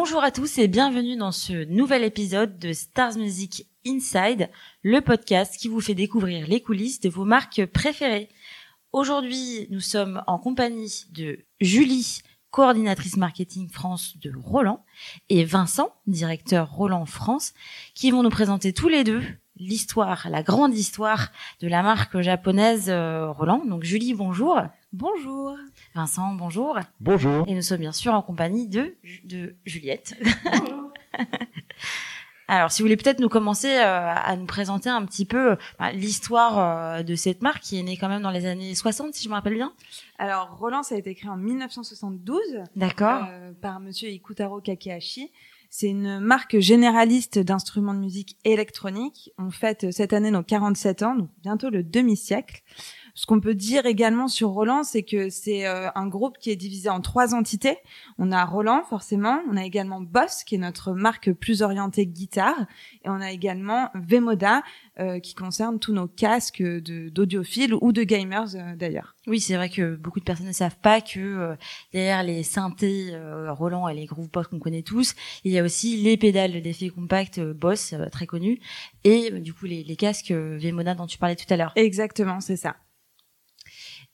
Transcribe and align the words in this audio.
Bonjour 0.00 0.22
à 0.22 0.30
tous 0.30 0.58
et 0.58 0.68
bienvenue 0.68 1.16
dans 1.16 1.32
ce 1.32 1.64
nouvel 1.64 2.04
épisode 2.04 2.56
de 2.60 2.72
Stars 2.72 3.16
Music 3.16 3.66
Inside, 3.84 4.48
le 4.82 5.00
podcast 5.00 5.56
qui 5.58 5.66
vous 5.66 5.80
fait 5.80 5.96
découvrir 5.96 6.46
les 6.46 6.62
coulisses 6.62 7.00
de 7.00 7.08
vos 7.08 7.24
marques 7.24 7.66
préférées. 7.66 8.28
Aujourd'hui, 8.92 9.66
nous 9.70 9.80
sommes 9.80 10.22
en 10.28 10.38
compagnie 10.38 11.06
de 11.10 11.40
Julie, 11.60 12.20
coordinatrice 12.52 13.16
marketing 13.16 13.68
France 13.70 14.16
de 14.18 14.30
Roland, 14.40 14.84
et 15.30 15.44
Vincent, 15.44 15.92
directeur 16.06 16.70
Roland 16.70 17.04
France, 17.04 17.52
qui 17.96 18.12
vont 18.12 18.22
nous 18.22 18.30
présenter 18.30 18.72
tous 18.72 18.88
les 18.88 19.02
deux 19.02 19.20
l'histoire, 19.58 20.28
la 20.30 20.42
grande 20.42 20.74
histoire 20.74 21.30
de 21.60 21.68
la 21.68 21.82
marque 21.82 22.20
japonaise 22.20 22.86
euh, 22.88 23.30
Roland. 23.30 23.62
Donc 23.64 23.84
Julie, 23.84 24.14
bonjour. 24.14 24.60
Bonjour. 24.92 25.56
Vincent, 25.94 26.34
bonjour. 26.34 26.78
Bonjour. 27.00 27.44
Et 27.46 27.54
nous 27.54 27.62
sommes 27.62 27.80
bien 27.80 27.92
sûr 27.92 28.14
en 28.14 28.22
compagnie 28.22 28.68
de, 28.68 28.96
de 29.24 29.54
Juliette. 29.64 30.14
Alors, 32.50 32.72
si 32.72 32.80
vous 32.80 32.86
voulez 32.86 32.96
peut-être 32.96 33.20
nous 33.20 33.28
commencer 33.28 33.76
euh, 33.76 34.14
à 34.14 34.34
nous 34.34 34.46
présenter 34.46 34.88
un 34.88 35.04
petit 35.04 35.26
peu 35.26 35.50
euh, 35.52 35.90
l'histoire 35.92 36.58
euh, 36.58 37.02
de 37.02 37.14
cette 37.14 37.42
marque 37.42 37.60
qui 37.60 37.78
est 37.78 37.82
née 37.82 37.98
quand 37.98 38.08
même 38.08 38.22
dans 38.22 38.30
les 38.30 38.46
années 38.46 38.74
60, 38.74 39.14
si 39.14 39.22
je 39.22 39.28
me 39.28 39.34
rappelle 39.34 39.54
bien. 39.54 39.74
Alors, 40.16 40.56
Roland, 40.58 40.82
ça 40.82 40.94
a 40.94 40.98
été 40.98 41.14
créé 41.14 41.28
en 41.28 41.36
1972. 41.36 42.40
D'accord. 42.74 43.26
par 43.60 43.80
monsieur 43.80 44.08
Ikutaro 44.08 44.62
Kakehashi. 44.62 45.30
C'est 45.70 45.88
une 45.88 46.18
marque 46.18 46.58
généraliste 46.58 47.38
d'instruments 47.38 47.94
de 47.94 47.98
musique 47.98 48.38
électronique. 48.44 49.32
On 49.38 49.50
fête 49.50 49.90
cette 49.92 50.12
année 50.12 50.30
nos 50.30 50.42
47 50.42 51.02
ans, 51.02 51.14
donc 51.14 51.30
bientôt 51.42 51.68
le 51.68 51.82
demi-siècle. 51.82 52.62
Ce 53.18 53.26
qu'on 53.26 53.40
peut 53.40 53.56
dire 53.56 53.84
également 53.84 54.28
sur 54.28 54.50
Roland, 54.50 54.84
c'est 54.84 55.02
que 55.02 55.28
c'est 55.28 55.66
euh, 55.66 55.88
un 55.96 56.06
groupe 56.06 56.38
qui 56.38 56.50
est 56.50 56.56
divisé 56.56 56.88
en 56.88 57.00
trois 57.00 57.34
entités. 57.34 57.78
On 58.16 58.30
a 58.30 58.44
Roland, 58.44 58.84
forcément. 58.88 59.40
On 59.50 59.56
a 59.56 59.64
également 59.64 60.00
Boss, 60.00 60.44
qui 60.44 60.54
est 60.54 60.58
notre 60.58 60.92
marque 60.92 61.32
plus 61.32 61.62
orientée 61.62 62.06
guitare. 62.06 62.66
Et 63.04 63.08
on 63.08 63.20
a 63.20 63.32
également 63.32 63.90
Vemoda, 63.96 64.62
euh, 65.00 65.18
qui 65.18 65.34
concerne 65.34 65.80
tous 65.80 65.92
nos 65.92 66.06
casques 66.06 66.62
d'audiophiles 66.62 67.74
ou 67.80 67.90
de 67.90 68.04
gamers, 68.04 68.54
euh, 68.54 68.76
d'ailleurs. 68.76 69.16
Oui, 69.26 69.40
c'est 69.40 69.56
vrai 69.56 69.68
que 69.68 69.96
beaucoup 69.96 70.20
de 70.20 70.24
personnes 70.24 70.46
ne 70.46 70.52
savent 70.52 70.78
pas 70.80 71.00
que 71.00 71.56
derrière 71.92 72.22
les 72.22 72.44
synthés 72.44 73.18
Roland 73.48 73.88
et 73.88 73.94
les 73.94 74.06
groove 74.06 74.30
Boss 74.30 74.46
qu'on 74.46 74.60
connaît 74.60 74.82
tous, 74.82 75.16
il 75.42 75.50
y 75.50 75.58
a 75.58 75.64
aussi 75.64 75.96
les 75.96 76.16
pédales 76.16 76.62
d'effet 76.62 76.88
compact 76.88 77.40
Boss, 77.40 77.96
très 78.12 78.26
connues, 78.26 78.60
et 79.02 79.32
du 79.40 79.52
coup 79.52 79.66
les, 79.66 79.82
les 79.82 79.96
casques 79.96 80.30
Vemoda 80.30 80.94
dont 80.94 81.06
tu 81.06 81.18
parlais 81.18 81.36
tout 81.36 81.52
à 81.52 81.56
l'heure. 81.56 81.72
Exactement, 81.74 82.40
c'est 82.40 82.56
ça. 82.56 82.76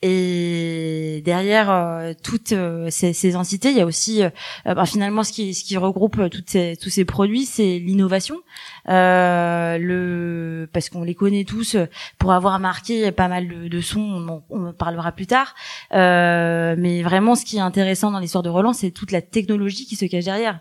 Et 0.07 1.23
derrière 1.25 1.71
euh, 1.71 2.13
toutes 2.23 2.53
euh, 2.53 2.89
ces, 2.91 3.15
ces, 3.15 3.37
entités, 3.37 3.71
il 3.71 3.79
y 3.79 3.81
a 3.81 3.87
aussi 3.87 4.23
euh, 4.23 4.29
bah, 4.67 4.85
finalement 4.85 5.23
ce 5.23 5.33
qui, 5.33 5.55
ce 5.55 5.65
qui 5.65 5.79
regroupe 5.79 6.29
toutes 6.29 6.51
ces, 6.51 6.77
tous 6.79 6.91
ces 6.91 7.07
produits, 7.07 7.47
c'est 7.47 7.79
l'innovation. 7.79 8.37
le 8.87 10.69
parce 10.75 10.91
qu'on 10.91 11.05
les 11.05 11.15
connaît 11.15 11.45
tous 11.45 11.79
pour 12.19 12.35
avoir 12.35 12.61
marqué 12.61 13.13
pas 13.13 13.29
mal 13.29 13.49
de, 13.49 13.69
de 13.69 13.81
sons, 13.81 14.43
on, 14.51 14.67
en 14.67 14.73
parlera 14.75 15.11
plus 15.11 15.27
tard. 15.27 15.55
mais 15.91 17.03
vraiment, 17.03 17.35
ce 17.35 17.47
qui 17.47 17.57
est 17.57 17.61
intéressant 17.61 18.11
dans 18.11 18.19
l'histoire 18.19 18.43
de 18.43 18.51
Roland, 18.51 18.75
c'est 18.75 18.91
toute 18.91 19.11
la 19.11 19.23
technologie 19.23 19.87
qui 19.87 19.97
se 19.97 20.05
cache 20.05 20.25
derrière. 20.25 20.61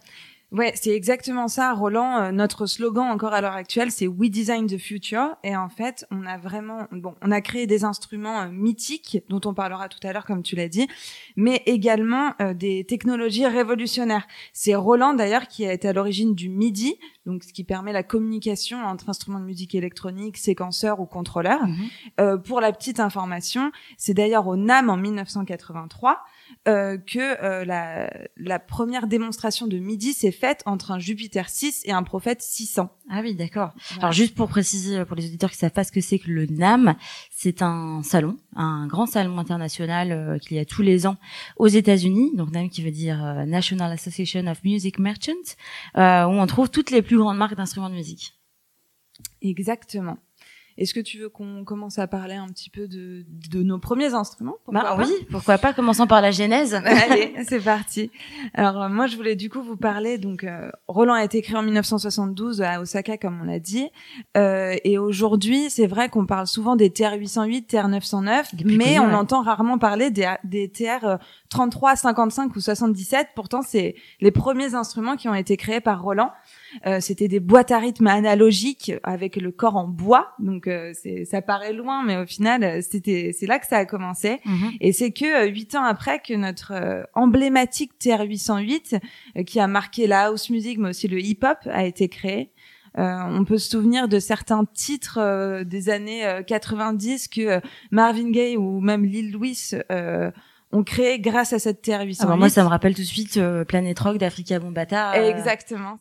Ouais, 0.53 0.71
c'est 0.75 0.91
exactement 0.91 1.47
ça, 1.47 1.73
Roland. 1.73 2.17
Euh, 2.17 2.31
notre 2.31 2.67
slogan 2.67 3.07
encore 3.07 3.33
à 3.33 3.41
l'heure 3.41 3.55
actuelle, 3.55 3.89
c'est 3.89 4.05
We 4.05 4.29
Design 4.29 4.67
the 4.67 4.77
Future. 4.77 5.35
Et 5.43 5.55
en 5.57 5.67
fait, 5.67 6.05
on 6.11 6.27
a 6.27 6.37
vraiment, 6.37 6.87
bon, 6.91 7.15
on 7.23 7.31
a 7.31 7.41
créé 7.41 7.65
des 7.65 7.83
instruments 7.83 8.41
euh, 8.41 8.49
mythiques 8.49 9.17
dont 9.29 9.41
on 9.45 9.55
parlera 9.55 9.89
tout 9.89 9.97
à 10.03 10.13
l'heure, 10.13 10.25
comme 10.25 10.43
tu 10.43 10.55
l'as 10.55 10.67
dit, 10.67 10.87
mais 11.35 11.63
également 11.65 12.35
euh, 12.39 12.53
des 12.53 12.85
technologies 12.85 13.47
révolutionnaires. 13.47 14.27
C'est 14.53 14.75
Roland 14.75 15.15
d'ailleurs 15.15 15.47
qui 15.47 15.65
a 15.65 15.73
été 15.73 15.87
à 15.87 15.93
l'origine 15.93 16.35
du 16.35 16.49
MIDI, 16.49 16.99
donc 17.25 17.43
ce 17.43 17.51
qui 17.51 17.63
permet 17.63 17.91
la 17.91 18.03
communication 18.03 18.77
entre 18.85 19.09
instruments 19.09 19.39
de 19.39 19.45
musique 19.45 19.73
électronique, 19.73 20.37
séquenceurs 20.37 20.99
ou 20.99 21.07
contrôleurs. 21.07 21.65
Mhm. 21.65 22.41
pour 22.43 22.61
la 22.61 22.71
petite 22.71 22.99
information, 22.99 23.71
c'est 23.97 24.13
d'ailleurs 24.13 24.45
au 24.47 24.55
NAM 24.55 24.89
en 24.89 24.97
1983 24.97 26.19
euh, 26.67 26.97
que 26.97 27.19
euh, 27.43 27.65
la, 27.65 28.09
la, 28.37 28.59
première 28.59 29.07
démonstration 29.07 29.67
de 29.67 29.77
MIDI 29.77 30.13
s'est 30.13 30.31
faite 30.31 30.63
entre 30.65 30.91
un 30.91 30.99
Jupiter 30.99 31.49
6 31.49 31.83
et 31.85 31.91
un 31.91 32.03
Prophète 32.03 32.41
600. 32.41 32.89
Ah 33.09 33.19
oui, 33.21 33.35
d'accord. 33.35 33.71
Alors 33.97 34.11
juste 34.11 34.35
pour 34.35 34.47
préciser 34.47 34.99
euh, 34.99 35.05
pour 35.05 35.15
les 35.15 35.25
auditeurs 35.25 35.51
qui 35.51 35.57
savent 35.57 35.71
pas 35.71 35.83
ce 35.83 35.91
que 35.91 36.01
c'est 36.01 36.19
que 36.19 36.31
le 36.31 36.45
NAM, 36.45 36.95
c'est 37.31 37.61
un 37.61 38.01
salon, 38.03 38.37
un 38.55 38.87
grand 38.87 39.05
salon 39.05 39.37
international 39.37 40.11
euh, 40.11 40.37
qu'il 40.39 40.57
y 40.57 40.59
a 40.59 40.65
tous 40.65 40.81
les 40.81 41.05
ans 41.05 41.17
aux 41.57 41.67
États-Unis. 41.67 42.31
Donc 42.35 42.51
NAM 42.51 42.69
qui 42.69 42.83
veut 42.83 42.91
dire 42.91 43.45
National 43.45 43.91
Association 43.91 44.47
of 44.47 44.63
Music 44.63 44.99
Merchants, 44.99 45.55
où 45.95 45.99
on 45.99 46.47
trouve 46.47 46.69
toutes 46.69 46.91
les 46.91 47.01
plus 47.01 47.17
grandes 47.17 47.37
marques 47.37 47.55
d'instruments 47.55 47.89
de 47.89 47.95
musique. 47.95 48.33
Exactement. 49.41 50.17
Est-ce 50.77 50.93
que 50.93 50.99
tu 50.99 51.19
veux 51.19 51.29
qu'on 51.29 51.63
commence 51.63 51.99
à 51.99 52.07
parler 52.07 52.35
un 52.35 52.47
petit 52.47 52.69
peu 52.69 52.87
de, 52.87 53.25
de 53.27 53.63
nos 53.63 53.77
premiers 53.77 54.13
instruments? 54.13 54.57
Bah, 54.67 54.95
Oui, 54.97 55.11
pourquoi 55.29 55.57
pas, 55.57 55.73
commençons 55.73 56.07
par 56.07 56.21
la 56.21 56.31
genèse. 56.31 56.73
Allez, 56.85 57.33
c'est 57.47 57.63
parti. 57.63 58.11
Alors 58.53 58.81
euh, 58.81 58.89
moi, 58.89 59.07
je 59.07 59.15
voulais 59.15 59.35
du 59.35 59.49
coup 59.49 59.61
vous 59.61 59.77
parler. 59.77 60.17
Donc, 60.17 60.43
euh, 60.43 60.69
Roland 60.87 61.13
a 61.13 61.23
été 61.23 61.41
créé 61.41 61.55
en 61.55 61.63
1972 61.63 62.61
à 62.61 62.81
Osaka, 62.81 63.17
comme 63.17 63.39
on 63.41 63.45
l'a 63.45 63.59
dit. 63.59 63.89
Euh, 64.37 64.75
et 64.83 64.97
aujourd'hui, 64.97 65.69
c'est 65.69 65.87
vrai 65.87 66.09
qu'on 66.09 66.25
parle 66.25 66.47
souvent 66.47 66.75
des 66.75 66.89
TR-808, 66.89 67.67
TR-909, 67.67 68.65
mais 68.65 68.99
on 68.99 69.13
entend 69.13 69.41
rarement 69.41 69.77
parler 69.77 70.09
des, 70.09 70.31
des 70.43 70.69
TR 70.69 71.17
33, 71.49 71.95
55 71.95 72.55
ou 72.55 72.59
77. 72.59 73.29
Pourtant, 73.35 73.61
c'est 73.61 73.95
les 74.21 74.31
premiers 74.31 74.75
instruments 74.75 75.15
qui 75.15 75.29
ont 75.29 75.35
été 75.35 75.57
créés 75.57 75.81
par 75.81 76.01
Roland. 76.01 76.31
Euh, 76.85 76.99
c'était 76.99 77.27
des 77.27 77.39
boîtes 77.39 77.71
à 77.71 77.79
rythme 77.79 78.07
analogiques 78.07 78.91
avec 79.03 79.35
le 79.35 79.51
corps 79.51 79.75
en 79.75 79.87
bois. 79.87 80.33
Donc 80.39 80.67
euh, 80.67 80.93
ça 81.25 81.41
paraît 81.41 81.73
loin, 81.73 82.03
mais 82.03 82.17
au 82.17 82.25
final 82.25 82.81
c'était 82.83 83.31
c'est 83.37 83.45
là 83.45 83.59
que 83.59 83.67
ça 83.67 83.77
a 83.77 83.85
commencé. 83.85 84.39
Mhm. 84.45 84.71
Et 84.81 84.91
c'est 84.91 85.11
que 85.11 85.45
euh, 85.45 85.47
huit 85.47 85.75
ans 85.75 85.83
après 85.83 86.19
que 86.19 86.33
notre 86.33 86.73
emblématique 87.13 87.91
TR-808, 87.99 88.99
qui 89.45 89.59
a 89.59 89.67
marqué 89.67 90.07
la 90.07 90.25
house 90.25 90.49
music 90.49 90.77
mais 90.79 90.89
aussi 90.89 91.07
le 91.07 91.19
hip-hop, 91.19 91.57
a 91.65 91.85
été 91.85 92.09
créé. 92.09 92.51
on 92.95 93.43
peut 93.45 93.57
se 93.57 93.69
souvenir 93.69 94.07
de 94.07 94.19
certains 94.19 94.65
titres 94.65 95.63
des 95.63 95.89
années 95.89 96.41
90 96.45 97.27
que 97.27 97.61
Marvin 97.91 98.31
Gaye 98.31 98.57
ou 98.57 98.79
même 98.79 99.05
Lil 99.05 99.31
Louis 99.31 99.71
ont 100.73 100.83
créé 100.83 101.19
grâce 101.19 101.53
à 101.53 101.59
cette 101.59 101.85
TR-808. 101.85 102.17
Ah 102.19 102.25
bah, 102.25 102.35
moi, 102.35 102.49
ça 102.49 102.63
me 102.63 102.67
rappelle 102.67 102.93
tout 102.93 103.01
de 103.01 103.07
suite 103.07 103.39
Planet 103.67 103.97
Rock 103.99 104.17
d'Africa 104.17 104.59
Bombata. 104.59 105.25
Exactement. 105.29 105.99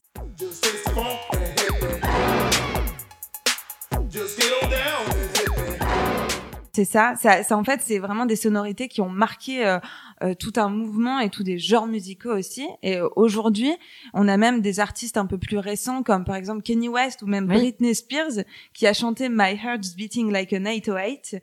C'est 6.75 6.87
ça, 6.87 7.15
ça, 7.21 7.43
ça, 7.43 7.59
en 7.59 7.65
fait, 7.65 7.83
c'est 7.83 7.99
vraiment 7.99 8.25
des 8.25 8.37
sonorités 8.37 8.89
qui 8.89 9.03
ont 9.03 9.11
marqué 9.11 9.67
euh, 9.67 9.79
euh, 10.23 10.35
tout 10.35 10.55
un 10.57 10.71
mouvement 10.71 11.21
et 11.21 11.29
tous 11.29 11.43
des 11.43 11.59
genres 11.59 11.87
musicaux 11.87 12.33
aussi. 12.33 12.67
Et 12.83 12.97
euh, 12.97 13.09
aujourd'hui, 13.15 13.75
on 14.15 14.27
a 14.27 14.39
même 14.39 14.63
des 14.63 14.81
artistes 14.81 15.19
un 15.19 15.27
peu 15.27 15.37
plus 15.37 15.59
récents, 15.59 16.03
comme 16.03 16.25
par 16.25 16.37
exemple 16.37 16.63
Kenny 16.63 16.89
West 16.89 17.21
ou 17.21 17.27
même 17.27 17.47
Britney 17.47 17.95
Spears, 17.95 18.45
qui 18.73 18.87
a 18.87 18.95
chanté 18.95 19.29
My 19.29 19.55
Heart's 19.63 19.95
Beating 19.95 20.33
Like 20.33 20.55
an 20.55 20.65
808. 20.65 21.43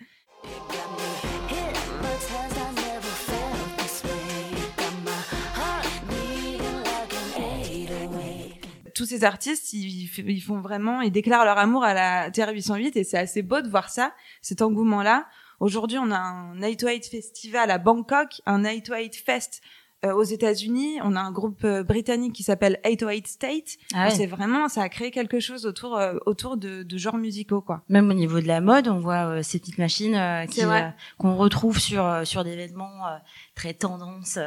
Tous 8.99 9.05
ces 9.05 9.23
artistes, 9.23 9.71
ils, 9.71 10.41
font 10.41 10.59
vraiment, 10.59 10.99
ils 10.99 11.11
déclarent 11.11 11.45
leur 11.45 11.57
amour 11.57 11.85
à 11.85 11.93
la 11.93 12.29
Terre 12.31 12.49
808 12.49 12.97
et 12.97 13.05
c'est 13.05 13.17
assez 13.17 13.41
beau 13.41 13.61
de 13.61 13.69
voir 13.69 13.89
ça, 13.89 14.13
cet 14.41 14.61
engouement-là. 14.61 15.25
Aujourd'hui, 15.61 15.97
on 15.97 16.11
a 16.11 16.17
un 16.17 16.55
Night 16.57 16.83
Festival 17.09 17.71
à 17.71 17.77
Bangkok, 17.77 18.41
un 18.45 18.63
Night 18.63 18.91
Fest 19.25 19.61
euh, 20.05 20.13
aux 20.13 20.23
États-Unis, 20.23 20.99
on 21.03 21.13
a 21.15 21.19
un 21.19 21.31
groupe 21.31 21.65
euh, 21.65 21.83
britannique 21.83 22.33
qui 22.33 22.43
s'appelle 22.43 22.79
808 22.85 23.27
State. 23.27 23.77
Ah 23.93 24.09
C'est 24.09 24.27
vraiment, 24.27 24.69
ça 24.69 24.81
a 24.81 24.89
créé 24.89 25.11
quelque 25.11 25.41
chose 25.41 25.65
autour 25.65 25.97
euh, 25.97 26.13
autour 26.25 26.55
de, 26.55 26.83
de 26.83 26.97
genres 26.97 27.17
musicaux, 27.17 27.59
quoi. 27.59 27.83
Même 27.89 28.09
au 28.09 28.13
niveau 28.13 28.39
de 28.39 28.47
la 28.47 28.61
mode, 28.61 28.87
on 28.87 28.99
voit 28.99 29.43
ces 29.43 29.59
petites 29.59 29.77
machines 29.77 30.17
qu'on 31.17 31.35
retrouve 31.35 31.79
sur 31.79 32.21
sur 32.23 32.45
des 32.45 32.55
vêtements 32.55 33.01
très 33.55 33.73
tendance, 33.73 34.39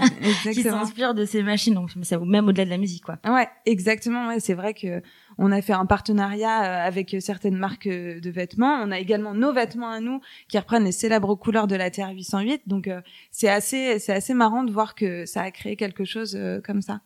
qui 0.44 0.62
s'inspirent 0.62 1.14
de 1.14 1.24
ces 1.24 1.42
machines. 1.42 1.74
Donc, 1.74 1.90
même 2.24 2.46
au-delà 2.46 2.64
de 2.64 2.70
la 2.70 2.78
musique, 2.78 3.04
quoi. 3.04 3.18
Ouais, 3.26 3.48
exactement. 3.66 4.28
Ouais, 4.28 4.38
c'est 4.38 4.54
vrai 4.54 4.74
que 4.74 5.02
on 5.38 5.52
a 5.52 5.62
fait 5.62 5.72
un 5.72 5.86
partenariat 5.86 6.62
euh, 6.62 6.86
avec 6.86 7.16
certaines 7.20 7.56
marques 7.56 7.86
euh, 7.86 8.20
de 8.20 8.30
vêtements. 8.30 8.82
On 8.82 8.90
a 8.90 8.98
également 8.98 9.34
nos 9.34 9.52
vêtements 9.52 9.90
à 9.90 10.00
nous 10.00 10.20
qui 10.48 10.58
reprennent 10.58 10.84
les 10.84 10.92
célèbres 10.92 11.34
couleurs 11.34 11.66
de 11.66 11.76
la 11.76 11.90
Terre 11.90 12.10
808. 12.10 12.62
Donc 12.66 12.88
euh, 12.88 13.00
c'est 13.30 13.48
assez 13.48 13.98
c'est 13.98 14.12
assez 14.12 14.34
marrant 14.34 14.64
de 14.64 14.72
voir 14.72 14.94
que 14.94 15.26
ça 15.26 15.42
a 15.42 15.50
créé 15.50 15.76
quelque 15.76 16.04
chose 16.04 16.38
comme 16.64 16.82
ça. 16.82 17.00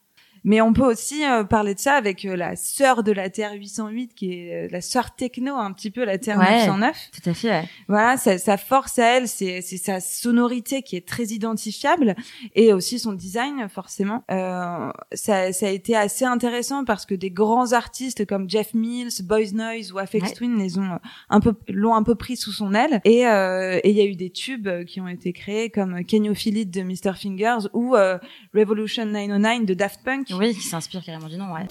Mais 0.44 0.61
on 0.61 0.73
peut 0.73 0.85
aussi 0.85 1.25
euh, 1.25 1.44
parler 1.44 1.75
de 1.75 1.81
ça 1.81 1.94
avec 1.94 2.25
euh, 2.25 2.37
la 2.37 2.56
sœur 2.56 3.02
de 3.02 3.12
la 3.12 3.31
Terre 3.31 3.52
808, 3.55 4.14
qui 4.14 4.32
est 4.32 4.69
la 4.70 4.81
sœur 4.81 5.14
techno, 5.14 5.55
un 5.56 5.73
petit 5.73 5.91
peu 5.91 6.05
la 6.05 6.19
Terre 6.19 6.38
Ouais. 6.38 6.67
909. 6.67 7.11
Tout 7.23 7.31
à 7.31 7.35
fait. 7.35 7.49
Ouais. 7.49 7.69
Voilà, 7.88 8.17
sa, 8.17 8.38
sa 8.38 8.56
force 8.56 8.99
à 8.99 9.17
elle, 9.17 9.29
c'est 9.29 9.61
c'est 9.62 9.76
sa 9.76 10.00
sonorité 10.00 10.82
qui 10.82 10.96
est 10.96 11.06
très 11.06 11.25
identifiable 11.26 12.14
et 12.55 12.73
aussi 12.73 12.99
son 12.99 13.12
design, 13.12 13.69
forcément. 13.69 14.25
Euh, 14.31 14.91
ça, 15.12 15.52
ça 15.52 15.67
a 15.67 15.70
été 15.70 15.96
assez 15.96 16.25
intéressant 16.25 16.85
parce 16.85 17.06
que 17.06 17.14
des 17.14 17.31
grands 17.31 17.73
artistes 17.73 18.26
comme 18.26 18.49
Jeff 18.50 18.75
Mills, 18.75 19.11
Boys 19.23 19.52
Noise 19.52 19.93
ou 19.93 19.99
Aphex 19.99 20.25
Ouais. 20.25 20.32
Twin 20.32 20.58
les 20.58 20.79
ont 20.79 20.93
euh, 20.93 20.96
un 21.29 21.41
peu 21.41 21.55
l'ont 21.69 21.94
un 21.94 22.02
peu 22.02 22.14
pris 22.14 22.37
sous 22.37 22.52
son 22.52 22.75
aile 22.75 23.00
et 23.05 23.26
euh, 23.26 23.79
et 23.85 23.91
il 23.91 23.96
y 23.96 24.00
a 24.00 24.05
eu 24.05 24.17
des 24.17 24.31
tubes 24.31 24.67
euh, 24.69 24.85
qui 24.85 25.00
ont 25.00 25.08
été 25.08 25.32
créés 25.32 25.70
comme 25.70 26.00
Feel 26.35 26.56
It 26.58 26.70
de 26.70 26.82
Mr 26.82 27.14
Fingers 27.17 27.69
ou 27.73 27.94
euh, 27.94 28.19
Revolution 28.55 29.06
909 29.06 29.67
de 29.67 29.75
Daft 29.75 30.00
Punk. 30.05 30.29
Oui, 30.38 30.54
qui 30.54 30.62
s'inspire 30.62 31.02
carrément 31.04 31.28
du 31.28 31.36
nom. 31.36 31.52
Ouais. 31.52 31.66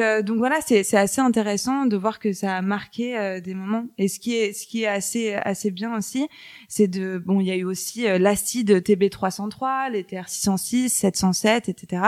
Euh, 0.00 0.22
donc 0.22 0.38
voilà, 0.38 0.60
c'est 0.60 0.96
assez 0.96 1.20
intéressant 1.20 1.86
de 1.86 1.96
voir 1.96 2.18
que 2.18 2.32
ça 2.32 2.56
a 2.56 2.62
marqué 2.62 3.16
euh, 3.18 3.40
des 3.40 3.54
moments. 3.54 3.86
Et 3.98 4.08
ce 4.08 4.18
qui 4.18 4.34
est 4.34 4.52
ce 4.52 4.66
qui 4.66 4.82
est 4.82 4.86
assez 4.86 5.34
assez 5.34 5.70
bien 5.70 5.96
aussi, 5.96 6.28
c'est 6.68 6.88
de 6.88 7.18
bon, 7.18 7.40
il 7.40 7.46
y 7.46 7.50
a 7.50 7.56
eu 7.56 7.64
aussi 7.64 8.06
euh, 8.06 8.18
l'acide 8.18 8.70
TB303, 8.70 9.90
les 9.92 10.02
TR606, 10.02 10.88
707, 10.88 11.68
etc. 11.68 12.02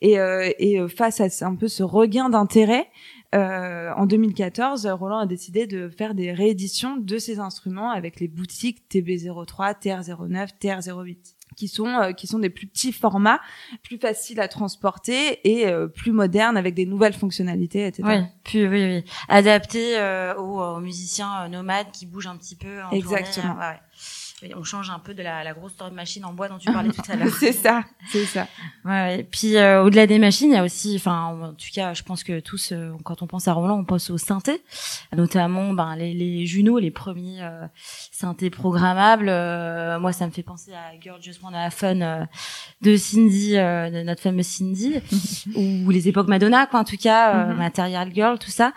Et 0.00 0.18
euh, 0.18 0.88
face 0.88 1.20
à 1.20 1.46
un 1.46 1.54
peu 1.54 1.68
ce 1.68 1.82
regain 1.82 2.28
d'intérêt. 2.28 2.90
euh, 3.34 3.92
en 3.96 4.06
2014, 4.06 4.86
Roland 4.86 5.18
a 5.18 5.26
décidé 5.26 5.66
de 5.66 5.88
faire 5.88 6.14
des 6.14 6.32
rééditions 6.32 6.96
de 6.96 7.18
ces 7.18 7.38
instruments 7.38 7.90
avec 7.90 8.20
les 8.20 8.28
boutiques 8.28 8.82
TB03, 8.90 9.80
TR09, 9.80 10.48
TR08 10.60 11.37
qui 11.58 11.66
sont 11.66 11.88
euh, 11.88 12.12
qui 12.12 12.28
sont 12.28 12.38
des 12.38 12.50
plus 12.50 12.68
petits 12.68 12.92
formats, 12.92 13.40
plus 13.82 13.98
faciles 13.98 14.38
à 14.38 14.46
transporter 14.46 15.40
et 15.42 15.66
euh, 15.66 15.88
plus 15.88 16.12
modernes 16.12 16.56
avec 16.56 16.74
des 16.74 16.86
nouvelles 16.86 17.14
fonctionnalités, 17.14 17.84
etc. 17.84 18.04
Oui, 18.06 18.24
puis 18.44 18.68
oui, 18.68 18.84
oui, 18.84 19.04
adapté 19.28 19.98
euh, 19.98 20.36
aux, 20.36 20.62
aux 20.62 20.80
musiciens 20.80 21.48
nomades 21.48 21.90
qui 21.92 22.06
bougent 22.06 22.28
un 22.28 22.36
petit 22.36 22.54
peu. 22.54 22.80
En 22.84 22.90
Exactement. 22.90 23.54
tournée, 23.54 23.66
ouais, 23.66 23.80
on 24.56 24.62
change 24.62 24.90
un 24.90 24.98
peu 24.98 25.14
de 25.14 25.22
la, 25.22 25.42
la 25.44 25.52
grosse 25.52 25.72
machine 25.92 26.24
en 26.24 26.32
bois 26.32 26.48
dont 26.48 26.58
tu 26.58 26.70
parlais 26.72 26.90
tout 26.90 27.02
à 27.10 27.16
l'heure. 27.16 27.32
c'est 27.40 27.52
ça, 27.52 27.82
c'est 28.10 28.24
ça. 28.24 28.46
Ouais, 28.84 28.90
ouais. 28.90 29.28
Puis 29.30 29.56
euh, 29.56 29.82
au-delà 29.82 30.06
des 30.06 30.18
machines, 30.18 30.50
il 30.50 30.54
y 30.54 30.58
a 30.58 30.64
aussi, 30.64 30.94
enfin, 30.96 31.24
en 31.42 31.52
tout 31.54 31.66
cas, 31.74 31.94
je 31.94 32.02
pense 32.02 32.22
que 32.24 32.40
tous, 32.40 32.72
euh, 32.72 32.92
quand 33.04 33.22
on 33.22 33.26
pense 33.26 33.48
à 33.48 33.52
Roland, 33.52 33.78
on 33.78 33.84
pense 33.84 34.10
aux 34.10 34.18
synthés, 34.18 34.62
notamment 35.16 35.72
ben, 35.72 35.96
les, 35.96 36.14
les 36.14 36.46
Juno, 36.46 36.78
les 36.78 36.90
premiers 36.90 37.42
euh, 37.42 37.66
synthés 38.12 38.50
programmables. 38.50 39.28
Euh, 39.28 39.98
moi, 39.98 40.12
ça 40.12 40.26
me 40.26 40.30
fait 40.32 40.42
penser 40.42 40.72
à 40.72 40.98
Girl 41.00 41.20
Just 41.20 41.42
Wanna 41.42 41.64
Have 41.64 41.72
Fun 41.74 42.00
euh, 42.00 42.24
de 42.82 42.96
Cindy, 42.96 43.56
euh, 43.56 43.90
de 43.90 44.02
notre 44.02 44.22
fameuse 44.22 44.46
Cindy, 44.46 44.94
ou 45.56 45.90
les 45.90 46.08
époques 46.08 46.28
Madonna, 46.28 46.66
quoi, 46.66 46.80
en 46.80 46.84
tout 46.84 46.96
cas, 46.96 47.34
euh, 47.34 47.44
Mhm. 47.48 47.56
Material 47.56 48.14
Girl, 48.14 48.38
tout 48.38 48.50
ça. 48.50 48.72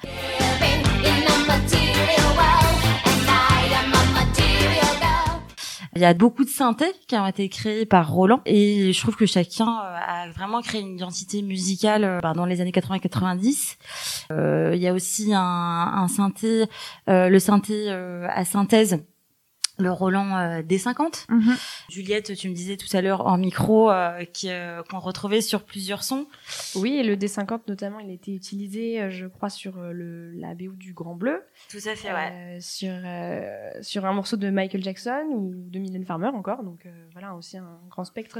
Il 5.96 6.02
y 6.02 6.06
a 6.06 6.14
beaucoup 6.14 6.46
de 6.46 6.50
synthés 6.50 6.94
qui 7.08 7.16
ont 7.18 7.28
été 7.28 7.50
créés 7.50 7.86
par 7.86 8.10
Roland 8.10 8.42
et 8.46 8.94
je 8.94 9.02
trouve 9.02 9.18
que 9.18 9.26
chacun 9.26 9.68
euh, 9.68 9.98
a 10.08 10.32
vraiment 10.32 10.62
créé 10.62 10.80
une 10.80 10.96
identité 10.96 11.42
musicale 11.42 12.06
euh, 12.06 12.20
ben, 12.22 12.34
dans 12.34 12.46
les 12.46 12.62
années 12.62 12.72
80-90. 12.72 13.76
Euh, 14.32 14.72
il 14.74 14.82
y 14.82 14.88
a 14.88 14.94
aussi 14.94 15.34
un, 15.34 15.42
un 15.42 16.08
synthé, 16.08 16.66
euh, 17.10 17.28
le 17.28 17.40
synthé 17.40 17.90
euh, 17.90 18.26
à 18.30 18.46
synthèse, 18.46 19.04
le 19.82 19.92
Roland 19.92 20.38
euh, 20.38 20.62
D50. 20.62 21.26
Mhm. 21.30 21.56
Juliette, 21.90 22.36
tu 22.36 22.50
me 22.50 22.54
disais 22.54 22.78
tout 22.78 22.88
à 22.96 23.02
l'heure 23.02 23.26
en 23.28 23.38
micro 23.38 23.92
euh, 23.92 24.24
euh, 24.46 24.84
qu'on 24.90 25.00
retrouvait 25.00 25.42
sur 25.42 25.64
plusieurs 25.64 26.04
sons. 26.04 26.28
Oui, 26.76 26.94
et 26.98 27.04
le 27.04 27.16
D50 27.16 27.62
notamment, 27.68 28.00
il 28.00 28.10
a 28.10 28.14
été 28.14 28.34
utilisé, 28.34 29.02
euh, 29.02 29.10
je 29.10 29.26
crois, 29.28 29.50
sur 29.50 29.78
le, 29.82 30.32
la 30.32 30.54
BO 30.56 30.72
du 30.74 30.94
Grand 30.94 31.16
Bleu, 31.16 31.44
Tout 31.70 31.78
à 31.86 31.96
fait, 31.96 32.10
euh, 32.12 32.58
sur, 32.62 32.94
sur 33.84 34.06
un 34.06 34.14
morceau 34.14 34.38
de 34.38 34.50
Michael 34.50 34.84
Jackson 34.84 35.26
ou 35.32 35.54
de 35.56 35.80
Mylène 35.80 36.06
Farmer 36.06 36.28
encore. 36.28 36.64
Donc 36.64 36.88
voilà, 37.12 37.36
aussi 37.36 37.58
un 37.58 37.80
grand 37.90 38.06
spectre 38.06 38.40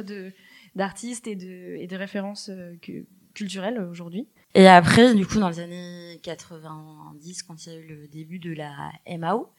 d'artistes 0.76 1.28
et 1.28 1.36
de, 1.36 1.76
et 1.80 1.88
de 1.88 1.96
références 1.96 2.52
que- 2.82 3.06
culturelles 3.34 3.80
aujourd'hui. 3.90 4.28
Et 4.54 4.68
après, 4.68 5.16
du 5.16 5.26
coup, 5.26 5.40
dans 5.40 5.50
les 5.50 5.60
années 5.60 6.20
90, 6.24 7.44
quand 7.44 7.66
il 7.66 7.72
y 7.72 7.76
a 7.76 7.80
eu 7.80 7.88
le 7.88 8.08
début 8.08 8.38
de 8.38 8.54
la 8.54 8.92
MAO, 9.18 9.50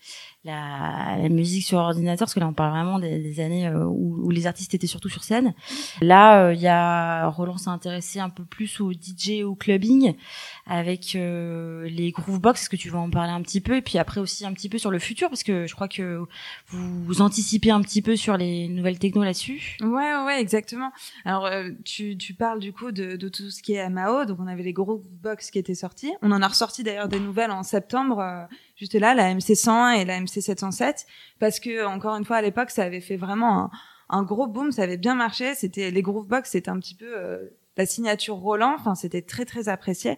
la, 0.44 1.16
musique 1.30 1.64
sur 1.64 1.78
ordinateur, 1.78 2.26
parce 2.26 2.34
que 2.34 2.40
là, 2.40 2.48
on 2.48 2.52
parle 2.52 2.72
vraiment 2.72 2.98
des, 2.98 3.40
années 3.40 3.68
euh, 3.68 3.84
où, 3.86 4.30
les 4.30 4.46
artistes 4.46 4.74
étaient 4.74 4.86
surtout 4.86 5.08
sur 5.08 5.24
scène. 5.24 5.54
Là, 6.00 6.44
euh, 6.44 6.54
il 6.54 6.60
y 6.60 6.68
a 6.68 7.26
Roland 7.28 7.56
s'est 7.56 7.70
intéressé 7.70 8.20
un 8.20 8.28
peu 8.28 8.44
plus 8.44 8.80
au 8.80 8.92
DJ, 8.92 9.42
au 9.44 9.54
clubbing, 9.54 10.14
avec 10.66 11.16
euh, 11.16 11.88
les 11.88 12.10
groovebox. 12.10 12.60
Est-ce 12.60 12.68
que 12.68 12.76
tu 12.76 12.90
veux 12.90 12.98
en 12.98 13.10
parler 13.10 13.32
un 13.32 13.42
petit 13.42 13.60
peu? 13.60 13.76
Et 13.76 13.82
puis 13.82 13.98
après 13.98 14.20
aussi 14.20 14.44
un 14.44 14.52
petit 14.52 14.68
peu 14.68 14.78
sur 14.78 14.90
le 14.90 14.98
futur, 14.98 15.28
parce 15.28 15.42
que 15.42 15.66
je 15.66 15.74
crois 15.74 15.88
que 15.88 16.22
vous, 16.68 17.20
anticipez 17.22 17.70
un 17.70 17.80
petit 17.80 18.02
peu 18.02 18.16
sur 18.16 18.36
les 18.36 18.68
nouvelles 18.68 18.98
technos 18.98 19.24
là-dessus. 19.24 19.76
Ouais, 19.80 20.14
ouais, 20.24 20.40
exactement. 20.40 20.90
Alors, 21.24 21.46
euh, 21.46 21.70
tu, 21.84 22.16
tu 22.16 22.34
parles 22.34 22.60
du 22.60 22.72
coup 22.72 22.92
de, 22.92 23.16
de 23.16 23.28
tout 23.28 23.50
ce 23.50 23.62
qui 23.62 23.74
est 23.74 23.88
MAO. 23.88 24.24
Donc, 24.24 24.38
on 24.40 24.46
avait 24.46 24.62
les 24.62 24.72
box 24.84 25.50
qui 25.50 25.58
étaient 25.58 25.74
sortis. 25.74 26.12
On 26.22 26.32
en 26.32 26.42
a 26.42 26.48
ressorti 26.48 26.82
d'ailleurs 26.82 27.08
des 27.08 27.20
nouvelles 27.20 27.50
en 27.50 27.62
septembre, 27.62 28.20
euh, 28.20 28.44
juste 28.76 28.94
là, 28.94 29.14
la 29.14 29.34
MC101 29.34 30.00
et 30.00 30.04
la 30.04 30.20
MC707, 30.20 31.06
parce 31.38 31.60
que 31.60 31.84
encore 31.86 32.16
une 32.16 32.24
fois, 32.24 32.36
à 32.36 32.42
l'époque, 32.42 32.70
ça 32.70 32.84
avait 32.84 33.00
fait 33.00 33.16
vraiment 33.16 33.70
un, 34.08 34.22
gros 34.22 34.46
boom. 34.46 34.72
Ça 34.72 34.82
avait 34.82 34.96
bien 34.96 35.14
marché. 35.14 35.54
C'était 35.54 35.90
les 35.90 36.02
groovebox, 36.02 36.50
c'était 36.50 36.70
un 36.70 36.78
petit 36.78 36.94
peu 36.94 37.16
euh, 37.16 37.48
la 37.76 37.86
signature 37.86 38.36
Roland. 38.36 38.74
Enfin, 38.74 38.94
c'était 38.94 39.22
très 39.22 39.44
très 39.44 39.68
apprécié. 39.68 40.16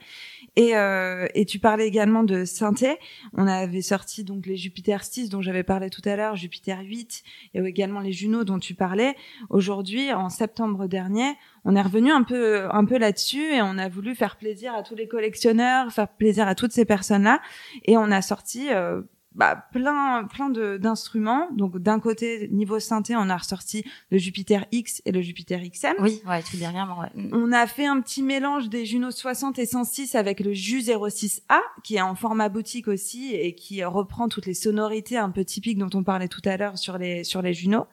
Et, 0.57 0.77
euh, 0.77 1.27
et 1.35 1.45
tu 1.47 1.59
parlais 1.59 1.87
également 1.87 2.23
de 2.23 2.45
synthé. 2.45 2.97
On 3.33 3.47
avait 3.47 3.83
sorti 3.83 4.25
donc 4.25 4.47
les 4.47 4.57
Jupiter 4.57 5.03
6 5.03 5.29
dont 5.29 5.43
j'avais 5.43 5.65
parlé 5.65 5.91
tout 5.91 6.03
à 6.05 6.17
l'heure, 6.17 6.37
Jupiter 6.37 6.81
8 6.81 7.23
et 7.55 7.61
également 7.61 8.01
les 8.01 8.13
Juno 8.13 8.45
dont 8.45 8.59
tu 8.59 8.75
parlais. 8.75 9.17
Aujourd'hui, 9.51 10.13
en 10.13 10.29
septembre 10.29 10.87
dernier, 10.87 11.35
on 11.65 11.75
est 11.75 11.83
revenu 11.83 12.13
un 12.13 12.23
peu 12.23 12.67
un 12.71 12.85
peu 12.85 12.99
là-dessus 12.99 13.55
et 13.55 13.63
on 13.63 13.79
a 13.79 13.89
voulu 13.89 14.15
faire 14.15 14.37
plaisir 14.37 14.75
à 14.75 14.83
tous 14.83 14.95
les 14.95 15.09
collectionneurs, 15.09 15.91
faire 15.93 16.09
plaisir 16.09 16.47
à 16.47 16.55
toutes 16.55 16.73
ces 16.73 16.85
personnes-là 16.85 17.41
et 17.85 17.97
on 17.97 18.11
a 18.11 18.23
sorti 18.23 18.69
euh, 18.71 19.03
bah, 19.35 19.67
plein 19.73 20.25
plein 20.25 20.51
de 20.51 20.77
d'instruments. 20.77 21.49
Donc 21.53 21.79
d'un 21.79 22.01
côté 22.01 22.49
niveau 22.53 22.79
synthé, 22.79 23.17
on 23.17 23.29
a 23.29 23.37
ressorti 23.37 23.85
le 24.11 24.19
Jupiter 24.19 24.65
X 24.73 25.03
et 25.05 25.13
le 25.13 25.23
Jupiter 25.23 25.61
XM. 25.61 25.95
Oui, 26.01 26.23
ouais, 26.27 26.43
tout 26.43 26.57
dernièrement. 26.57 27.01
Ouais. 27.01 27.11
Mm. 27.15 27.31
On 27.33 27.53
a 27.53 27.67
fait 27.67 27.87
un 27.87 28.01
petit 28.01 28.23
mélange 28.23 28.69
des 28.69 28.87
Juno 28.87 29.11
60 29.11 29.59
et 29.59 29.67
106 29.67 30.15
avec 30.15 30.41
le 30.41 30.53
Ju 30.53 30.81
06A 30.81 31.41
qui 31.83 31.97
est 31.97 32.01
en 32.01 32.15
format 32.15 32.49
boutique 32.49 32.89
aussi 32.89 33.35
et 33.35 33.55
qui 33.55 33.83
reprend 33.85 34.29
toutes 34.29 34.47
les 34.47 34.55
sonorités 34.55 35.17
un 35.17 35.31
peu 35.31 35.45
typiques 35.45 35.79
dont 35.79 35.91
on 35.95 36.05
parlait 36.05 36.29
tout 36.29 36.43
à 36.45 36.57
l'heure 36.57 36.79
sur 36.79 36.99
les 36.99 37.25
sur 37.25 37.43
les 37.43 37.55
Juno. 37.55 37.87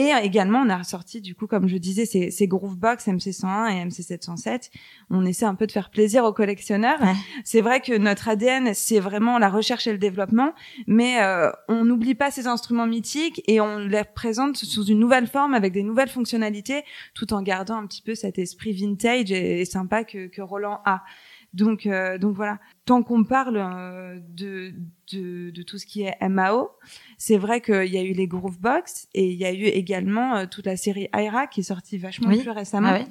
Et 0.00 0.12
également, 0.22 0.60
on 0.60 0.70
a 0.70 0.78
ressorti, 0.78 1.20
du 1.20 1.34
coup, 1.34 1.46
comme 1.46 1.68
je 1.68 1.76
disais, 1.76 2.06
ces, 2.06 2.30
ces 2.30 2.48
Groovebox 2.48 3.06
MC101 3.06 3.70
et 3.70 3.84
MC707. 3.84 4.70
On 5.10 5.26
essaie 5.26 5.44
un 5.44 5.54
peu 5.54 5.66
de 5.66 5.72
faire 5.72 5.90
plaisir 5.90 6.24
aux 6.24 6.32
collectionneurs. 6.32 6.98
Ouais. 7.02 7.12
C'est 7.44 7.60
vrai 7.60 7.82
que 7.82 7.94
notre 7.98 8.30
ADN, 8.30 8.72
c'est 8.72 8.98
vraiment 8.98 9.38
la 9.38 9.50
recherche 9.50 9.86
et 9.86 9.92
le 9.92 9.98
développement, 9.98 10.54
mais 10.86 11.22
euh, 11.22 11.50
on 11.68 11.84
n'oublie 11.84 12.14
pas 12.14 12.30
ces 12.30 12.46
instruments 12.46 12.86
mythiques 12.86 13.42
et 13.46 13.60
on 13.60 13.76
les 13.76 14.04
présente 14.04 14.56
sous 14.56 14.86
une 14.86 15.00
nouvelle 15.00 15.26
forme 15.26 15.52
avec 15.52 15.74
des 15.74 15.82
nouvelles 15.82 16.08
fonctionnalités, 16.08 16.82
tout 17.12 17.34
en 17.34 17.42
gardant 17.42 17.76
un 17.76 17.86
petit 17.86 18.00
peu 18.00 18.14
cet 18.14 18.38
esprit 18.38 18.72
vintage 18.72 19.30
et, 19.30 19.60
et 19.60 19.64
sympa 19.66 20.04
que, 20.04 20.28
que 20.28 20.40
Roland 20.40 20.80
a. 20.86 21.02
Donc, 21.52 21.86
euh, 21.86 22.16
donc 22.16 22.36
voilà. 22.36 22.58
Tant 22.90 23.04
qu'on 23.04 23.22
parle 23.22 23.56
euh, 23.56 24.18
de, 24.30 24.72
de, 25.12 25.50
de 25.50 25.62
tout 25.62 25.78
ce 25.78 25.86
qui 25.86 26.02
est 26.02 26.16
MAO, 26.28 26.70
c'est 27.18 27.36
vrai 27.36 27.60
qu'il 27.60 27.84
y 27.86 27.96
a 27.96 28.02
eu 28.02 28.12
les 28.14 28.26
Groovebox 28.26 29.06
et 29.14 29.30
il 29.30 29.36
y 29.38 29.44
a 29.44 29.52
eu 29.52 29.62
également 29.66 30.34
euh, 30.34 30.46
toute 30.46 30.66
la 30.66 30.76
série 30.76 31.08
Aira 31.16 31.46
qui 31.46 31.60
est 31.60 31.62
sortie 31.62 31.98
vachement 31.98 32.30
Oui. 32.30 32.40
plus 32.40 32.50
récemment. 32.50 32.88
Ah 32.90 32.98
ouais. 32.98 33.06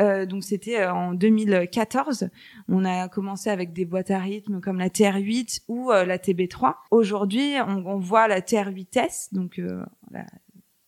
Euh, 0.00 0.26
donc 0.26 0.42
c'était 0.42 0.84
en 0.86 1.14
2014. 1.14 2.30
On 2.68 2.84
a 2.84 3.08
commencé 3.08 3.48
avec 3.48 3.72
des 3.72 3.84
boîtes 3.84 4.10
à 4.10 4.18
rythme 4.18 4.60
comme 4.60 4.78
la 4.80 4.88
TR8 4.88 5.60
ou 5.68 5.92
euh, 5.92 6.04
la 6.04 6.18
TB3. 6.18 6.74
Aujourd'hui, 6.90 7.54
on, 7.64 7.86
on 7.86 7.98
voit 7.98 8.26
la 8.26 8.40
TR8S, 8.40 9.32
donc 9.32 9.60
euh, 9.60 9.84
la- 10.10 10.26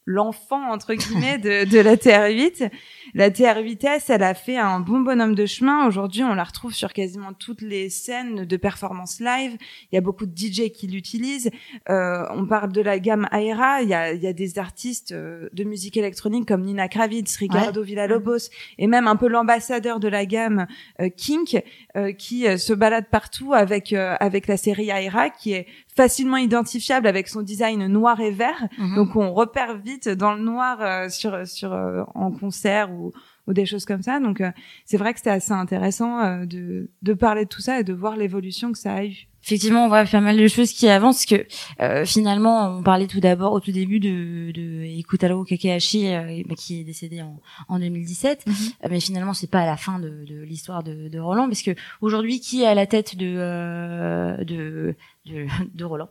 l'enfant 0.07 0.71
entre 0.71 0.95
guillemets 0.95 1.39
de, 1.39 1.65
de 1.69 1.79
la 1.79 1.97
TR8. 1.97 2.71
La 3.15 3.31
TR8S, 3.31 4.05
elle 4.09 4.23
a 4.23 4.35
fait 4.35 4.57
un 4.57 4.81
bon 4.81 5.01
bonhomme 5.01 5.35
de 5.35 5.47
chemin. 5.47 5.87
Aujourd'hui, 5.87 6.25
on 6.25 6.35
la 6.35 6.45
retrouve 6.45 6.75
sur 6.75 6.93
quasiment 6.93 7.33
toutes 7.33 7.63
les 7.63 7.89
scènes 7.89 8.45
de 8.45 8.57
performance 8.57 9.21
live. 9.21 9.57
Il 9.91 9.95
y 9.95 9.99
a 9.99 10.01
beaucoup 10.01 10.27
de 10.27 10.37
DJ 10.37 10.71
qui 10.73 10.87
l'utilisent. 10.87 11.51
Euh, 11.89 12.25
on 12.31 12.47
parle 12.47 12.73
de 12.73 12.81
la 12.81 12.99
gamme 12.99 13.29
Aera. 13.33 13.83
Il 13.83 13.89
y 13.89 13.95
a, 13.95 14.13
il 14.13 14.23
y 14.23 14.27
a 14.27 14.33
des 14.33 14.59
artistes 14.59 15.13
euh, 15.13 15.49
de 15.53 15.65
musique 15.65 15.97
électronique 15.97 16.47
comme 16.49 16.63
Nina 16.63 16.89
Kravitz, 16.89 17.37
Ricardo 17.37 17.83
Villalobos 17.83 18.51
et 18.79 18.87
même 18.87 19.07
un 19.07 19.17
peu 19.17 19.29
l'ambassadeur 19.29 20.01
de 20.01 20.09
la 20.09 20.27
gamme 20.27 20.67
euh, 21.01 21.09
Kink 21.09 21.63
euh, 21.97 22.13
qui 22.13 22.47
euh, 22.47 22.57
se 22.57 22.73
balade 22.73 23.07
partout 23.11 23.55
avec 23.55 23.93
euh, 23.93 24.17
avec 24.19 24.47
la 24.47 24.57
série 24.57 24.91
Aera 24.91 25.31
qui 25.31 25.53
est 25.53 25.67
facilement 25.97 26.37
identifiable 26.37 27.07
avec 27.07 27.29
son 27.29 27.43
design 27.43 27.87
noir 27.87 28.21
et 28.21 28.31
vert. 28.31 28.69
Mhm. 28.79 28.97
Donc 28.97 29.17
on 29.17 29.33
repère 29.33 29.77
vite 29.77 30.09
dans 30.09 30.35
le 30.35 30.43
noir 30.43 30.79
euh, 30.81 31.09
sur 31.09 31.47
sur 31.47 31.73
euh, 31.73 32.03
en 32.15 32.33
concert 32.33 32.91
ou 32.93 33.13
ou 33.47 33.53
des 33.53 33.67
choses 33.67 33.85
comme 33.85 34.03
ça. 34.03 34.21
Donc 34.21 34.41
euh, 34.41 34.51
c'est 34.85 34.97
vrai 34.97 35.13
que 35.13 35.19
c'était 35.19 35.31
assez 35.31 35.53
intéressant 35.53 36.21
euh, 36.21 36.47
de 36.47 36.91
de 37.03 37.15
parler 37.15 37.45
de 37.45 37.49
tout 37.49 37.61
ça 37.63 37.81
et 37.81 37.85
de 37.85 37.93
voir 37.93 38.17
l'évolution 38.17 38.73
que 38.73 38.79
ça 38.79 38.95
a 38.95 39.05
eu. 39.05 39.29
Effectivement, 39.47 39.85
on 39.85 39.89
voit 39.89 40.07
pas 40.07 40.23
mal 40.23 40.39
de 40.39 40.49
choses 40.49 40.73
qui 40.73 40.89
avancent. 40.89 41.27
Que 41.27 41.47
euh, 41.83 42.07
finalement, 42.07 42.79
on 42.79 42.83
parlait 42.83 43.07
tout 43.07 43.21
d'abord 43.21 43.53
au 43.53 43.61
tout 43.61 43.73
début 43.73 44.01
de, 44.01 44.53
de 44.53 44.85
Ikutaro 44.85 45.45
Kakehashi, 45.45 46.09
euh, 46.09 46.43
bah, 46.49 46.55
qui 46.55 46.81
est 46.81 46.85
décédé 46.85 47.21
en, 47.21 47.39
en 47.69 47.79
2017. 47.79 48.45
Euh, 48.49 48.89
mais 48.89 49.01
finalement, 49.01 49.35
c'est 49.35 49.51
pas 49.51 49.61
à 49.61 49.67
la 49.67 49.77
fin 49.77 49.99
de, 49.99 50.25
de 50.25 50.41
l'histoire 50.43 50.83
de, 50.83 51.09
de 51.09 51.19
Roland, 51.19 51.47
parce 51.47 51.61
que 51.61 51.73
aujourd'hui, 52.01 52.41
qui 52.41 52.63
est 52.63 52.67
à 52.67 52.75
la 52.75 52.87
tête 52.87 53.17
de 53.17 53.35
euh, 53.37 54.39
de, 54.45 54.95
de, 55.27 55.47
de 55.75 55.85
Roland? 55.85 56.09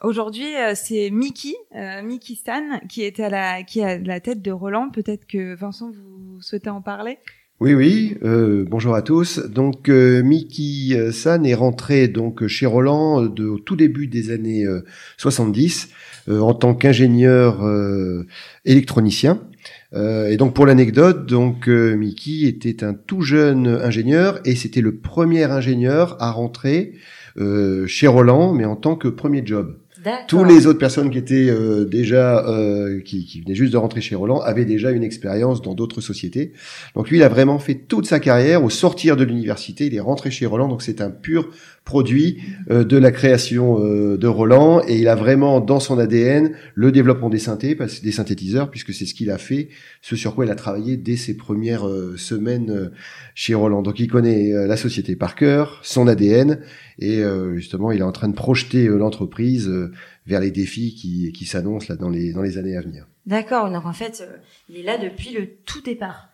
Aujourd'hui, 0.00 0.54
euh, 0.54 0.74
c'est 0.76 1.10
Mickey, 1.10 1.54
euh, 1.74 2.02
Mickey 2.02 2.36
Stan, 2.36 2.78
qui 2.88 3.02
était 3.02 3.24
à 3.24 3.30
la 3.30 3.62
qui 3.64 3.80
est 3.80 3.84
à 3.84 3.98
la 3.98 4.20
tête 4.20 4.40
de 4.40 4.52
Roland. 4.52 4.90
Peut-être 4.90 5.26
que 5.26 5.56
Vincent, 5.56 5.90
vous 5.90 6.40
souhaitez 6.40 6.70
en 6.70 6.80
parler? 6.80 7.18
Oui, 7.58 7.74
oui. 7.74 8.16
Euh, 8.22 8.64
bonjour 8.70 8.94
à 8.94 9.02
tous. 9.02 9.40
Donc, 9.40 9.88
euh, 9.88 10.22
Mickey 10.22 10.96
euh, 10.96 11.10
San 11.10 11.44
est 11.44 11.56
rentré 11.56 12.06
donc 12.06 12.46
chez 12.46 12.66
Roland 12.66 13.24
euh, 13.24 13.28
de, 13.28 13.46
au 13.46 13.58
tout 13.58 13.74
début 13.74 14.06
des 14.06 14.30
années 14.30 14.64
euh, 14.64 14.84
70 15.16 15.88
euh, 16.28 16.38
en 16.38 16.54
tant 16.54 16.76
qu'ingénieur 16.76 17.64
électronicien. 18.64 19.40
Euh, 19.94 20.28
et 20.28 20.36
donc, 20.36 20.54
pour 20.54 20.66
l'anecdote, 20.66 21.26
donc 21.26 21.68
euh, 21.68 21.96
Mickey 21.96 22.46
était 22.46 22.84
un 22.84 22.94
tout 22.94 23.22
jeune 23.22 23.66
ingénieur 23.66 24.40
et 24.44 24.54
c'était 24.54 24.80
le 24.80 24.96
premier 24.96 25.44
ingénieur 25.44 26.16
à 26.20 26.30
rentrer 26.30 26.94
euh, 27.38 27.86
chez 27.86 28.06
Roland, 28.06 28.52
mais 28.52 28.64
en 28.64 28.76
tant 28.76 28.96
que 28.96 29.08
premier 29.08 29.44
job. 29.44 29.78
Tous 30.26 30.44
les 30.44 30.66
autres 30.66 30.78
personnes 30.78 31.10
qui 31.10 31.18
étaient 31.18 31.48
euh, 31.50 31.84
déjà, 31.84 32.46
euh, 32.46 33.00
qui, 33.00 33.24
qui 33.24 33.40
venaient 33.40 33.54
juste 33.54 33.72
de 33.72 33.76
rentrer 33.76 34.00
chez 34.00 34.14
Roland, 34.14 34.40
avaient 34.40 34.64
déjà 34.64 34.90
une 34.90 35.02
expérience 35.02 35.62
dans 35.62 35.74
d'autres 35.74 36.00
sociétés. 36.00 36.52
Donc 36.94 37.10
lui, 37.10 37.18
il 37.18 37.22
a 37.22 37.28
vraiment 37.28 37.58
fait 37.58 37.74
toute 37.74 38.06
sa 38.06 38.20
carrière. 38.20 38.62
Au 38.64 38.70
sortir 38.70 39.16
de 39.16 39.24
l'université, 39.24 39.86
il 39.86 39.94
est 39.94 40.00
rentré 40.00 40.30
chez 40.30 40.46
Roland. 40.46 40.68
Donc 40.68 40.82
c'est 40.82 41.00
un 41.00 41.10
pur 41.10 41.50
produit 41.88 42.42
euh, 42.70 42.84
de 42.84 42.98
la 42.98 43.10
création 43.10 43.82
euh, 43.82 44.18
de 44.18 44.26
Roland. 44.26 44.82
Et 44.86 44.98
il 44.98 45.08
a 45.08 45.14
vraiment 45.14 45.58
dans 45.60 45.80
son 45.80 45.98
ADN 45.98 46.54
le 46.74 46.92
développement 46.92 47.30
des 47.30 47.38
synthés, 47.38 47.74
des 47.74 48.12
synthétiseurs, 48.12 48.70
puisque 48.70 48.92
c'est 48.92 49.06
ce 49.06 49.14
qu'il 49.14 49.30
a 49.30 49.38
fait, 49.38 49.70
ce 50.02 50.14
sur 50.14 50.34
quoi 50.34 50.44
il 50.44 50.50
a 50.50 50.54
travaillé 50.54 50.98
dès 50.98 51.16
ses 51.16 51.34
premières 51.34 51.88
euh, 51.88 52.14
semaines 52.18 52.90
chez 53.34 53.54
Roland. 53.54 53.80
Donc 53.80 54.00
il 54.00 54.08
connaît 54.08 54.50
la 54.66 54.76
société 54.76 55.16
par 55.16 55.34
cœur, 55.34 55.80
son 55.82 56.08
ADN, 56.08 56.60
et 56.98 57.22
justement, 57.54 57.92
il 57.92 58.00
est 58.00 58.10
en 58.10 58.12
train 58.12 58.28
de 58.28 58.34
projeter 58.34 58.86
l'entreprise 58.88 59.70
vers 60.26 60.40
les 60.40 60.50
défis 60.50 60.94
qui, 60.94 61.32
qui 61.32 61.44
s'annoncent 61.46 61.86
là 61.88 61.96
dans 61.96 62.10
les, 62.10 62.32
dans 62.32 62.42
les 62.42 62.58
années 62.58 62.76
à 62.76 62.80
venir. 62.80 63.06
D'accord, 63.26 63.70
donc 63.70 63.86
en 63.86 63.92
fait, 63.92 64.26
il 64.68 64.78
est 64.78 64.82
là 64.82 64.98
depuis 64.98 65.32
le 65.32 65.46
tout 65.64 65.80
départ. 65.80 66.30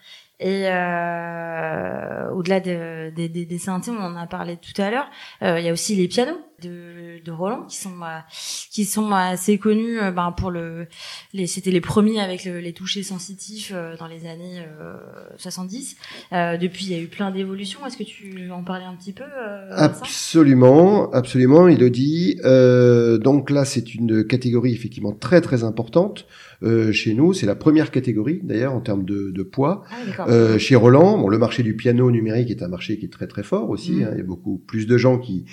Et 0.47 0.69
euh, 0.69 2.31
au-delà 2.33 2.61
de- 2.61 3.11
des- 3.17 3.29
des- 3.31 3.47
des 3.47 3.59
synthés, 3.59 3.91
on 3.91 4.03
en 4.03 4.17
a 4.17 4.27
parlé 4.27 4.57
tout 4.59 4.81
à 4.83 4.91
l'heure, 4.91 5.09
euh, 5.43 5.59
il 5.59 5.65
y 5.65 5.69
a 5.69 5.73
aussi 5.73 5.97
les 5.97 6.07
pianos 6.07 6.37
de, 6.63 7.23
de 7.25 7.33
Roland 7.33 7.63
qui 7.67 7.77
sont 7.77 7.95
euh, 8.03 8.19
qui 8.71 8.85
sont 8.85 9.11
assez 9.13 9.57
connus. 9.59 9.99
euh, 10.01 10.11
ben 10.11 10.33
pour 10.33 10.51
le, 10.51 10.87
les, 11.33 11.47
c'était 11.47 11.71
les 11.71 11.81
premiers 11.81 12.21
avec 12.21 12.45
le- 12.45 12.59
les 12.61 12.73
touchés 12.75 13.03
sensitifs 13.03 13.73
euh, 13.75 13.97
dans 13.97 14.07
les 14.07 14.27
années 14.27 14.61
euh, 14.81 14.97
70. 15.39 15.97
Euh, 16.33 16.57
depuis, 16.59 16.87
il 16.87 16.93
y 16.93 16.95
a 16.95 17.01
eu 17.01 17.07
plein 17.09 17.31
d'évolutions. 17.31 17.81
Est-ce 17.87 17.97
que 17.97 18.03
tu 18.05 18.51
en 18.51 18.63
parler 18.65 18.85
un 18.85 18.95
petit 18.97 19.13
peu 19.15 19.25
Absolument, 19.71 21.11
absolument, 21.13 21.69
il 21.69 21.79
le 21.79 21.91
dit. 21.91 22.37
Donc 23.25 23.49
là, 23.51 23.65
c'est 23.65 23.95
une 23.95 24.27
catégorie 24.27 24.73
effectivement 24.75 25.13
très 25.13 25.41
très 25.41 25.65
importante 25.65 26.27
euh, 26.65 26.93
chez 26.93 27.15
nous. 27.15 27.33
C'est 27.33 27.47
la 27.47 27.55
première 27.55 27.91
catégorie 27.91 28.41
d'ailleurs 28.43 28.73
en 28.73 28.81
termes 28.81 29.05
de, 29.05 29.31
de 29.31 29.43
poids. 29.43 29.85
Ah. 30.19 30.29
Euh, 30.29 30.59
chez 30.59 30.75
Roland, 30.75 31.19
bon, 31.19 31.29
le 31.29 31.39
marché 31.39 31.63
du 31.63 31.77
piano 31.77 32.11
numérique 32.11 32.51
est 32.51 32.63
un 32.63 32.69
marché 32.69 32.99
qui 32.99 33.05
est 33.07 33.13
très 33.13 33.27
très 33.27 33.43
fort 33.43 33.71
aussi. 33.71 33.93
Mhm. 33.93 34.03
hein. 34.03 34.09
Il 34.13 34.19
y 34.19 34.21
a 34.21 34.25
beaucoup 34.25 34.59
plus 34.59 34.87
de 34.87 34.97
gens 34.97 35.19
qui 35.19 35.45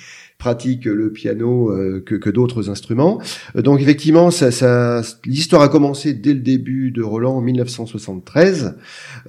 pratiquent 0.41 0.85
le 0.85 1.11
piano 1.11 1.69
euh, 1.69 2.01
que, 2.03 2.15
que 2.15 2.31
d'autres 2.31 2.71
instruments. 2.71 3.21
Euh, 3.55 3.61
donc 3.61 3.79
effectivement, 3.79 4.31
ça, 4.31 4.49
ça, 4.49 5.03
l'histoire 5.23 5.61
a 5.61 5.69
commencé 5.69 6.15
dès 6.15 6.33
le 6.33 6.39
début 6.39 6.89
de 6.89 7.03
Roland 7.03 7.35
en 7.35 7.41
1973, 7.41 8.75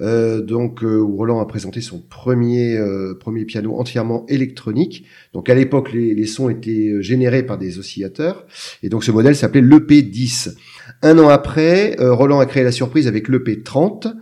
euh, 0.01 0.41
donc 0.41 0.81
où 0.81 1.15
Roland 1.15 1.39
a 1.39 1.45
présenté 1.45 1.81
son 1.81 1.99
premier 1.99 2.79
premier 3.19 3.45
piano 3.45 3.77
entièrement 3.77 4.25
électronique. 4.27 5.05
Donc 5.33 5.49
à 5.49 5.55
l'époque, 5.55 5.93
les, 5.93 6.15
les 6.15 6.25
sons 6.25 6.49
étaient 6.49 6.95
générés 7.01 7.43
par 7.43 7.59
des 7.59 7.77
oscillateurs, 7.77 8.47
et 8.81 8.89
donc 8.89 9.03
ce 9.03 9.11
modèle 9.11 9.35
s'appelait 9.35 9.61
l'EP10. 9.61 10.55
Un 11.01 11.17
an 11.19 11.29
après, 11.29 11.99
euh, 11.99 12.13
Roland 12.13 12.39
a 12.39 12.45
créé 12.45 12.63
la 12.63 12.71
surprise 12.71 13.07
avec 13.07 13.29
l'EP30, 13.29 14.13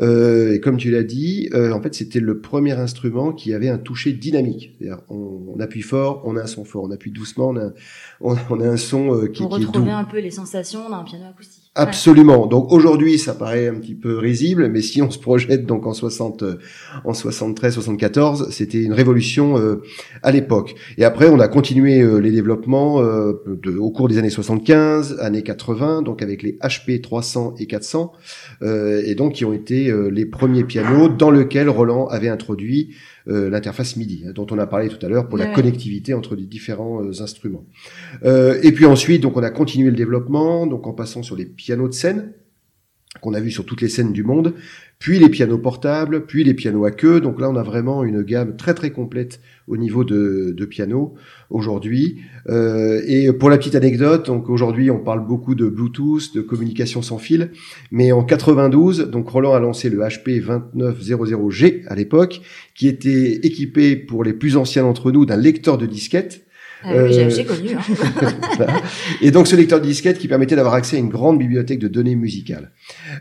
euh, 0.00 0.54
et 0.54 0.60
comme 0.60 0.76
tu 0.76 0.90
l'as 0.90 1.02
dit, 1.02 1.48
euh, 1.54 1.72
en 1.72 1.80
fait, 1.80 1.94
c'était 1.94 2.20
le 2.20 2.40
premier 2.40 2.72
instrument 2.72 3.32
qui 3.32 3.52
avait 3.54 3.68
un 3.68 3.78
toucher 3.78 4.12
dynamique. 4.12 4.74
C'est-à-dire, 4.78 5.02
on, 5.08 5.54
on 5.54 5.60
appuie 5.60 5.82
fort, 5.82 6.22
on 6.24 6.36
a 6.36 6.42
un 6.42 6.46
son 6.46 6.64
fort, 6.64 6.84
on 6.84 6.90
appuie 6.90 7.10
doucement, 7.10 7.48
on 7.48 7.56
a, 7.56 7.70
on, 8.20 8.36
on 8.50 8.60
a 8.60 8.68
un 8.68 8.76
son 8.76 9.14
euh, 9.14 9.26
qui, 9.28 9.42
pour 9.42 9.56
qui 9.56 9.62
est 9.62 9.64
doux. 9.64 9.72
retrouver 9.72 9.92
un 9.92 10.04
peu 10.04 10.20
les 10.20 10.30
sensations 10.30 10.88
d'un 10.90 11.02
piano 11.04 11.24
acoustique. 11.28 11.59
Absolument. 11.76 12.48
Donc 12.48 12.72
aujourd'hui, 12.72 13.16
ça 13.16 13.32
paraît 13.32 13.68
un 13.68 13.76
petit 13.76 13.94
peu 13.94 14.18
risible, 14.18 14.68
mais 14.68 14.82
si 14.82 15.00
on 15.02 15.10
se 15.10 15.20
projette 15.20 15.66
donc 15.66 15.86
en 15.86 15.92
60, 15.92 16.42
euh, 16.42 16.58
en 17.04 17.14
73, 17.14 17.74
74, 17.74 18.50
c'était 18.50 18.82
une 18.82 18.92
révolution 18.92 19.56
euh, 19.56 19.80
à 20.24 20.32
l'époque. 20.32 20.74
Et 20.98 21.04
après, 21.04 21.28
on 21.28 21.38
a 21.38 21.46
continué 21.46 22.00
euh, 22.00 22.18
les 22.18 22.32
développements 22.32 22.96
au 22.96 23.90
cours 23.92 24.08
des 24.08 24.18
années 24.18 24.30
75, 24.30 25.20
années 25.20 25.42
80, 25.42 26.02
donc 26.02 26.22
avec 26.22 26.42
les 26.42 26.58
HP 26.58 27.00
300 27.00 27.54
et 27.60 27.66
400, 27.66 28.12
euh, 28.62 29.02
et 29.06 29.14
donc 29.14 29.34
qui 29.34 29.44
ont 29.44 29.52
été 29.52 29.94
les 30.10 30.26
premiers 30.26 30.64
pianos 30.64 31.08
dans 31.08 31.30
lesquels 31.30 31.68
Roland 31.68 32.08
avait 32.08 32.28
introduit 32.28 32.96
l'interface 33.26 33.96
MIDI, 33.96 34.24
hein, 34.26 34.32
dont 34.34 34.46
on 34.50 34.58
a 34.58 34.66
parlé 34.66 34.88
tout 34.88 35.04
à 35.04 35.08
l'heure 35.08 35.28
pour 35.28 35.38
la 35.38 35.46
Ouais, 35.46 35.52
connectivité 35.54 36.14
entre 36.14 36.36
les 36.36 36.44
différents 36.44 37.02
euh, 37.02 37.22
instruments. 37.22 37.64
Euh, 38.24 38.58
et 38.62 38.72
puis 38.72 38.86
ensuite, 38.86 39.22
donc 39.22 39.36
on 39.36 39.42
a 39.42 39.50
continué 39.50 39.90
le 39.90 39.96
développement, 39.96 40.66
donc 40.66 40.86
en 40.86 40.92
passant 40.92 41.22
sur 41.22 41.36
les 41.36 41.44
pianos 41.46 41.88
de 41.88 41.94
scène 41.94 42.32
qu'on 43.20 43.34
a 43.34 43.40
vu 43.40 43.50
sur 43.50 43.66
toutes 43.66 43.82
les 43.82 43.88
scènes 43.88 44.12
du 44.12 44.22
monde, 44.22 44.54
puis 45.00 45.18
les 45.18 45.28
pianos 45.28 45.58
portables, 45.58 46.26
puis 46.26 46.44
les 46.44 46.54
pianos 46.54 46.84
à 46.84 46.92
queue. 46.92 47.20
Donc 47.20 47.40
là, 47.40 47.50
on 47.50 47.56
a 47.56 47.62
vraiment 47.62 48.04
une 48.04 48.22
gamme 48.22 48.56
très 48.56 48.72
très 48.72 48.90
complète 48.90 49.40
au 49.66 49.76
niveau 49.76 50.04
de, 50.04 50.54
de 50.56 50.64
pianos 50.64 51.14
aujourd'hui. 51.50 52.20
Euh, 52.48 53.02
et 53.06 53.32
pour 53.32 53.50
la 53.50 53.58
petite 53.58 53.74
anecdote, 53.74 54.26
donc 54.26 54.48
aujourd'hui, 54.48 54.92
on 54.92 55.00
parle 55.00 55.26
beaucoup 55.26 55.56
de 55.56 55.66
Bluetooth, 55.68 56.32
de 56.34 56.40
communication 56.40 57.02
sans 57.02 57.18
fil, 57.18 57.50
mais 57.90 58.12
en 58.12 58.22
92, 58.22 59.10
donc 59.10 59.28
Roland 59.28 59.54
a 59.54 59.60
lancé 59.60 59.90
le 59.90 59.98
HP 59.98 60.40
2900G 60.40 61.82
à 61.88 61.96
l'époque, 61.96 62.42
qui 62.76 62.86
était 62.86 63.40
équipé 63.42 63.96
pour 63.96 64.22
les 64.22 64.34
plus 64.34 64.56
anciens 64.56 64.84
d'entre 64.84 65.10
nous 65.10 65.26
d'un 65.26 65.36
lecteur 65.36 65.78
de 65.78 65.86
disquettes. 65.86 66.44
Euh, 66.86 67.08
j'ai- 67.12 67.24
Euh, 67.24 67.30
j'ai 67.30 67.44
connu. 67.44 67.70
Hein. 67.74 68.66
Et 69.22 69.30
donc 69.30 69.46
ce 69.46 69.56
lecteur 69.56 69.80
de 69.80 69.86
disquette 69.86 70.18
qui 70.18 70.28
permettait 70.28 70.56
d'avoir 70.56 70.74
accès 70.74 70.96
à 70.96 70.98
une 70.98 71.08
grande 71.08 71.38
bibliothèque 71.38 71.78
de 71.78 71.88
données 71.88 72.14
musicales. 72.16 72.70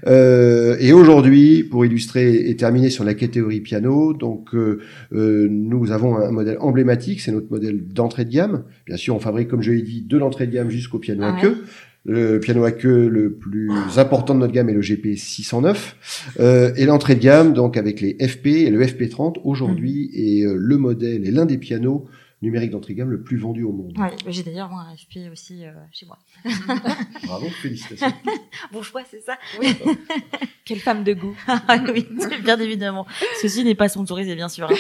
Euh, 0.07 0.77
et 0.79 0.93
aujourd'hui, 0.93 1.63
pour 1.63 1.85
illustrer 1.85 2.49
et 2.49 2.55
terminer 2.55 2.89
sur 2.89 3.03
la 3.03 3.13
catégorie 3.13 3.59
piano, 3.61 4.13
donc 4.13 4.53
euh, 4.55 4.79
euh, 5.13 5.47
nous 5.49 5.91
avons 5.91 6.17
un 6.17 6.31
modèle 6.31 6.57
emblématique, 6.59 7.21
c'est 7.21 7.31
notre 7.31 7.51
modèle 7.51 7.83
d'entrée 7.87 8.25
de 8.25 8.31
gamme. 8.31 8.63
Bien 8.87 8.97
sûr, 8.97 9.15
on 9.15 9.19
fabrique, 9.19 9.47
comme 9.49 9.61
je 9.61 9.71
l'ai 9.71 9.81
dit, 9.81 10.01
de 10.01 10.17
l'entrée 10.17 10.47
de 10.47 10.53
gamme 10.53 10.69
jusqu'au 10.69 10.99
piano 10.99 11.21
Ah 11.25 11.35
à 11.37 11.41
queue. 11.41 11.63
Le 12.05 12.39
piano 12.39 12.63
à 12.63 12.71
queue 12.71 13.09
le 13.09 13.33
plus 13.33 13.69
important 13.97 14.33
de 14.33 14.39
notre 14.39 14.53
gamme 14.53 14.69
est 14.69 14.73
le 14.73 14.79
GP 14.79 15.17
609 15.17 16.33
euh, 16.39 16.71
et 16.77 16.85
l'entrée 16.85 17.15
de 17.15 17.19
gamme 17.19 17.51
donc 17.51 17.75
avec 17.75 17.99
les 17.99 18.15
FP 18.25 18.47
et 18.47 18.69
le 18.69 18.81
FP30 18.83 19.35
aujourd'hui 19.43 20.09
est 20.13 20.45
euh, 20.45 20.55
le 20.57 20.77
modèle 20.77 21.27
et 21.27 21.31
l'un 21.31 21.45
des 21.45 21.57
pianos 21.57 22.05
numériques 22.41 22.71
d'entrée 22.71 22.93
de 22.93 22.99
gamme 22.99 23.09
le 23.11 23.21
plus 23.21 23.37
vendu 23.37 23.63
au 23.63 23.71
monde. 23.71 23.97
Ouais, 23.97 24.15
j'ai 24.27 24.43
d'ailleurs 24.43 24.71
un 24.73 24.95
FP 24.95 25.31
aussi 25.31 25.65
euh, 25.65 25.71
chez 25.91 26.05
moi. 26.05 26.17
Bravo, 27.25 27.49
félicitations. 27.61 28.13
Bon 28.71 28.81
choix, 28.81 29.03
c'est 29.09 29.21
ça 29.21 29.37
Quelle 30.65 30.79
femme 30.79 31.03
de 31.03 31.13
goût. 31.13 31.35
Oui, 31.93 32.07
bien 32.43 32.59
évidemment. 32.59 33.05
Ceci 33.41 33.63
n'est 33.63 33.75
pas 33.75 33.89
sponsorisé, 33.89 34.35
bien 34.35 34.49
sûr. 34.49 34.69
hein. 34.69 34.75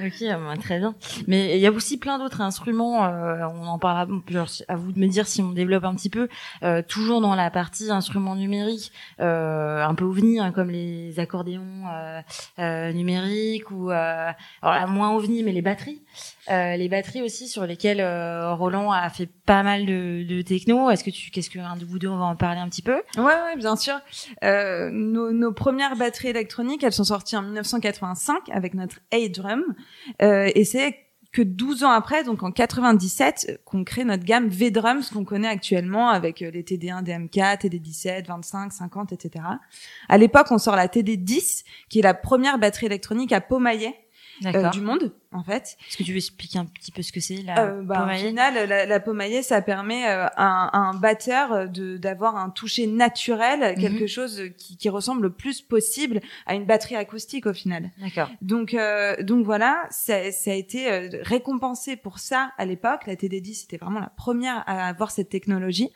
Ok, 0.00 0.24
bah, 0.28 0.54
très 0.60 0.78
bien. 0.78 0.94
Mais 1.26 1.56
il 1.56 1.60
y 1.60 1.66
a 1.66 1.72
aussi 1.72 1.98
plein 1.98 2.18
d'autres 2.18 2.40
instruments. 2.40 3.04
euh, 3.06 3.46
on 3.54 3.66
en 3.66 3.78
parle. 3.78 4.08
À, 4.28 4.32
genre, 4.32 4.48
à 4.68 4.76
vous 4.76 4.92
de 4.92 4.98
me 4.98 5.06
dire 5.06 5.26
si 5.26 5.42
on 5.42 5.52
développe 5.52 5.84
un 5.84 5.94
petit 5.94 6.10
peu. 6.10 6.28
Euh, 6.62 6.82
toujours 6.82 7.20
dans 7.20 7.34
la 7.34 7.50
partie 7.50 7.90
instruments 7.90 8.36
numériques, 8.36 8.92
euh, 9.20 9.84
un 9.84 9.94
peu 9.94 10.04
ovni, 10.04 10.40
hein, 10.40 10.52
comme 10.52 10.70
les 10.70 11.18
accordéons 11.20 11.84
euh, 11.92 12.20
euh, 12.58 12.92
numériques 12.92 13.70
ou 13.70 13.90
euh, 13.90 14.30
alors 14.62 14.74
là, 14.74 14.86
moins 14.86 15.10
ovni, 15.14 15.42
mais 15.42 15.52
les 15.52 15.62
batteries. 15.62 16.00
Euh, 16.50 16.76
les 16.76 16.88
batteries 16.88 17.22
aussi 17.22 17.48
sur 17.48 17.66
lesquelles 17.66 18.00
euh, 18.00 18.54
Roland 18.54 18.90
a 18.90 19.08
fait 19.10 19.28
pas 19.46 19.62
mal 19.62 19.84
de, 19.86 20.24
de 20.26 20.42
techno. 20.42 20.90
Est-ce 20.90 21.04
que 21.04 21.10
tu, 21.10 21.30
qu'est-ce 21.30 21.50
que 21.50 21.58
un 21.58 21.76
de 21.76 21.84
vous 21.84 21.98
deux 21.98 22.08
on 22.08 22.18
va 22.18 22.24
en 22.24 22.36
parler 22.36 22.60
un 22.60 22.68
petit 22.68 22.82
peu? 22.82 22.96
Ouais, 23.16 23.24
ouais, 23.24 23.56
bien 23.56 23.76
sûr. 23.76 24.00
Euh, 24.44 24.90
nos, 24.90 25.32
nos 25.32 25.52
premières 25.52 25.96
batteries 25.96 26.28
électroniques, 26.28 26.82
elles 26.84 26.92
sont 26.92 27.04
sorties 27.04 27.36
en 27.36 27.42
1985 27.42 28.48
avec 28.50 28.74
notre 28.74 29.00
A-Drum. 29.12 29.62
Euh, 30.22 30.50
et 30.54 30.64
c'est 30.64 30.96
que 31.32 31.42
12 31.42 31.84
ans 31.84 31.90
après, 31.90 32.24
donc 32.24 32.42
en 32.42 32.50
97, 32.50 33.60
qu'on 33.66 33.84
crée 33.84 34.04
notre 34.04 34.24
gamme 34.24 34.48
V-Drums 34.48 35.10
qu'on 35.10 35.24
connaît 35.24 35.48
actuellement 35.48 36.08
avec 36.08 36.40
les 36.40 36.62
TD1, 36.62 37.04
DM4, 37.04 37.66
TD17, 37.66 38.26
25, 38.26 38.72
50, 38.72 39.12
etc. 39.12 39.44
À 40.08 40.18
l'époque, 40.18 40.46
on 40.50 40.56
sort 40.56 40.76
la 40.76 40.86
TD10, 40.88 41.64
qui 41.90 41.98
est 41.98 42.02
la 42.02 42.14
première 42.14 42.58
batterie 42.58 42.86
électronique 42.86 43.32
à 43.32 43.42
pomailler 43.42 43.94
euh, 44.44 44.70
du 44.70 44.80
monde 44.80 45.12
en 45.32 45.42
fait. 45.42 45.76
Est-ce 45.88 45.96
que 45.96 46.02
tu 46.02 46.12
veux 46.12 46.18
expliquer 46.18 46.58
un 46.58 46.64
petit 46.64 46.90
peu 46.90 47.02
ce 47.02 47.12
que 47.12 47.20
c'est 47.20 47.42
la 47.42 47.66
euh, 47.66 47.82
bah, 47.82 48.06
Au 48.06 48.16
final, 48.16 48.68
la, 48.68 48.86
la 48.86 49.00
pomaillée, 49.00 49.42
ça 49.42 49.60
permet 49.60 50.08
euh, 50.08 50.26
à, 50.36 50.78
un 50.78 50.94
batteur 50.94 51.68
de 51.68 51.96
d'avoir 51.98 52.36
un 52.36 52.50
toucher 52.50 52.86
naturel, 52.86 53.74
mhm. 53.74 53.80
quelque 53.80 54.06
chose 54.06 54.42
qui, 54.56 54.76
qui, 54.76 54.88
ressemble 54.88 55.22
le 55.22 55.30
plus 55.30 55.60
possible 55.60 56.20
à 56.46 56.54
une 56.54 56.64
batterie 56.64 56.96
acoustique 56.96 57.46
au 57.46 57.52
final. 57.52 57.90
D'accord. 57.98 58.30
Donc 58.40 58.74
euh, 58.74 59.22
donc 59.22 59.44
voilà, 59.44 59.86
ça, 59.90 60.30
ça 60.32 60.50
a 60.50 60.54
été 60.54 61.10
récompensé 61.22 61.96
pour 61.96 62.18
ça 62.18 62.52
à 62.56 62.64
l'époque. 62.64 63.06
La 63.06 63.14
TD10 63.14 63.62
c'était 63.62 63.76
vraiment 63.76 64.00
la 64.00 64.12
première 64.16 64.64
à 64.66 64.88
avoir 64.88 65.10
cette 65.10 65.28
technologie. 65.28 65.90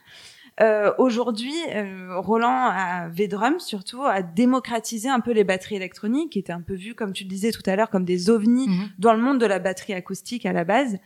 Euh, 0.61 0.93
Aujourd'hui, 0.99 1.55
euh, 1.75 2.19
Roland 2.21 2.69
a 2.71 3.09
V-Drum 3.09 3.59
surtout 3.59 4.03
a 4.03 4.23
démocratisé 4.23 5.09
un 5.09 5.21
peu 5.21 5.33
les 5.33 5.45
batteries 5.45 5.77
électroniques, 5.77 6.31
qui 6.31 6.39
étaient 6.39 6.53
un 6.53 6.61
peu 6.61 6.75
vues, 6.75 6.95
comme 6.95 7.13
tu 7.13 7.25
le 7.25 7.29
disais 7.29 7.51
tout 7.53 7.63
à 7.67 7.77
l'heure, 7.77 7.91
comme 7.91 8.05
des 8.05 8.31
ovnis 8.31 8.69
mhm. 8.69 8.89
dans 8.99 9.15
le 9.15 9.21
monde 9.21 9.41
de 9.41 9.47
la 9.47 9.59
batterie 9.59 9.95
acoustique 9.95 10.47
à 10.47 10.53
la 10.53 10.65
base. 10.65 10.99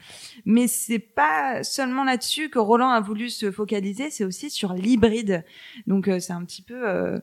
Mais 0.45 0.67
c'est 0.67 0.99
pas 0.99 1.63
seulement 1.63 2.05
là-dessus 2.05 2.51
que 2.51 2.59
Roland 2.59 2.91
a 2.91 3.01
voulu 3.01 3.31
se 3.31 3.51
focaliser, 3.51 4.11
c'est 4.11 4.25
aussi 4.25 4.51
sur 4.51 4.75
l'hybride. 4.75 5.45
Donc 5.87 6.09
euh, 6.09 6.19
c'est 6.19 6.33
un 6.33 6.45
petit 6.45 6.63
peu 6.63 6.89
euh, 6.89 7.19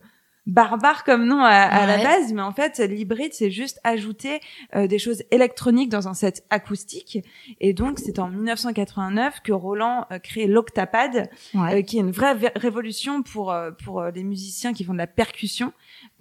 barbare 0.45 1.03
comme 1.03 1.25
nom 1.25 1.41
à, 1.41 1.85
la 1.85 1.97
base, 1.97 2.33
mais 2.33 2.41
en 2.41 2.51
fait, 2.51 2.79
l'hybride, 2.79 3.33
c'est 3.33 3.51
juste 3.51 3.79
ajouter 3.83 4.41
euh, 4.75 4.87
des 4.87 4.99
choses 4.99 5.23
électroniques 5.31 5.89
dans 5.89 6.07
un 6.07 6.13
set 6.13 6.43
acoustique. 6.49 7.19
Et 7.61 7.73
donc, 7.73 7.99
c'est 7.99 8.19
en 8.19 8.29
1989 8.29 9.41
que 9.41 9.53
Roland 9.53 10.05
euh, 10.11 10.19
crée 10.19 10.47
l'Octapad, 10.47 11.29
euh, 11.55 11.81
qui 11.81 11.97
est 11.97 12.01
une 12.01 12.11
vraie 12.11 12.35
révolution 12.55 13.23
pour 13.23 13.55
pour 13.83 14.03
les 14.03 14.23
musiciens 14.23 14.73
qui 14.73 14.83
font 14.83 14.93
de 14.93 14.97
la 14.97 15.07
percussion, 15.07 15.73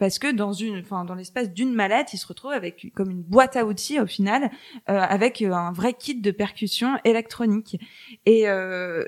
parce 0.02 0.18
que 0.18 0.32
dans 0.32 0.52
une, 0.52 0.80
enfin, 0.80 1.04
dans 1.04 1.14
l'espace 1.14 1.52
d'une 1.52 1.72
mallette, 1.72 2.12
ils 2.12 2.18
se 2.18 2.26
retrouvent 2.26 2.50
avec 2.50 2.92
comme 2.92 3.08
une 3.08 3.22
boîte 3.22 3.54
à 3.54 3.64
outils 3.64 4.00
au 4.00 4.06
final, 4.08 4.50
avec 4.86 5.40
un 5.42 5.70
vrai 5.70 5.94
kit 5.94 6.20
de 6.20 6.32
percussion 6.32 6.98
électronique. 7.04 7.78
Et 8.26 8.46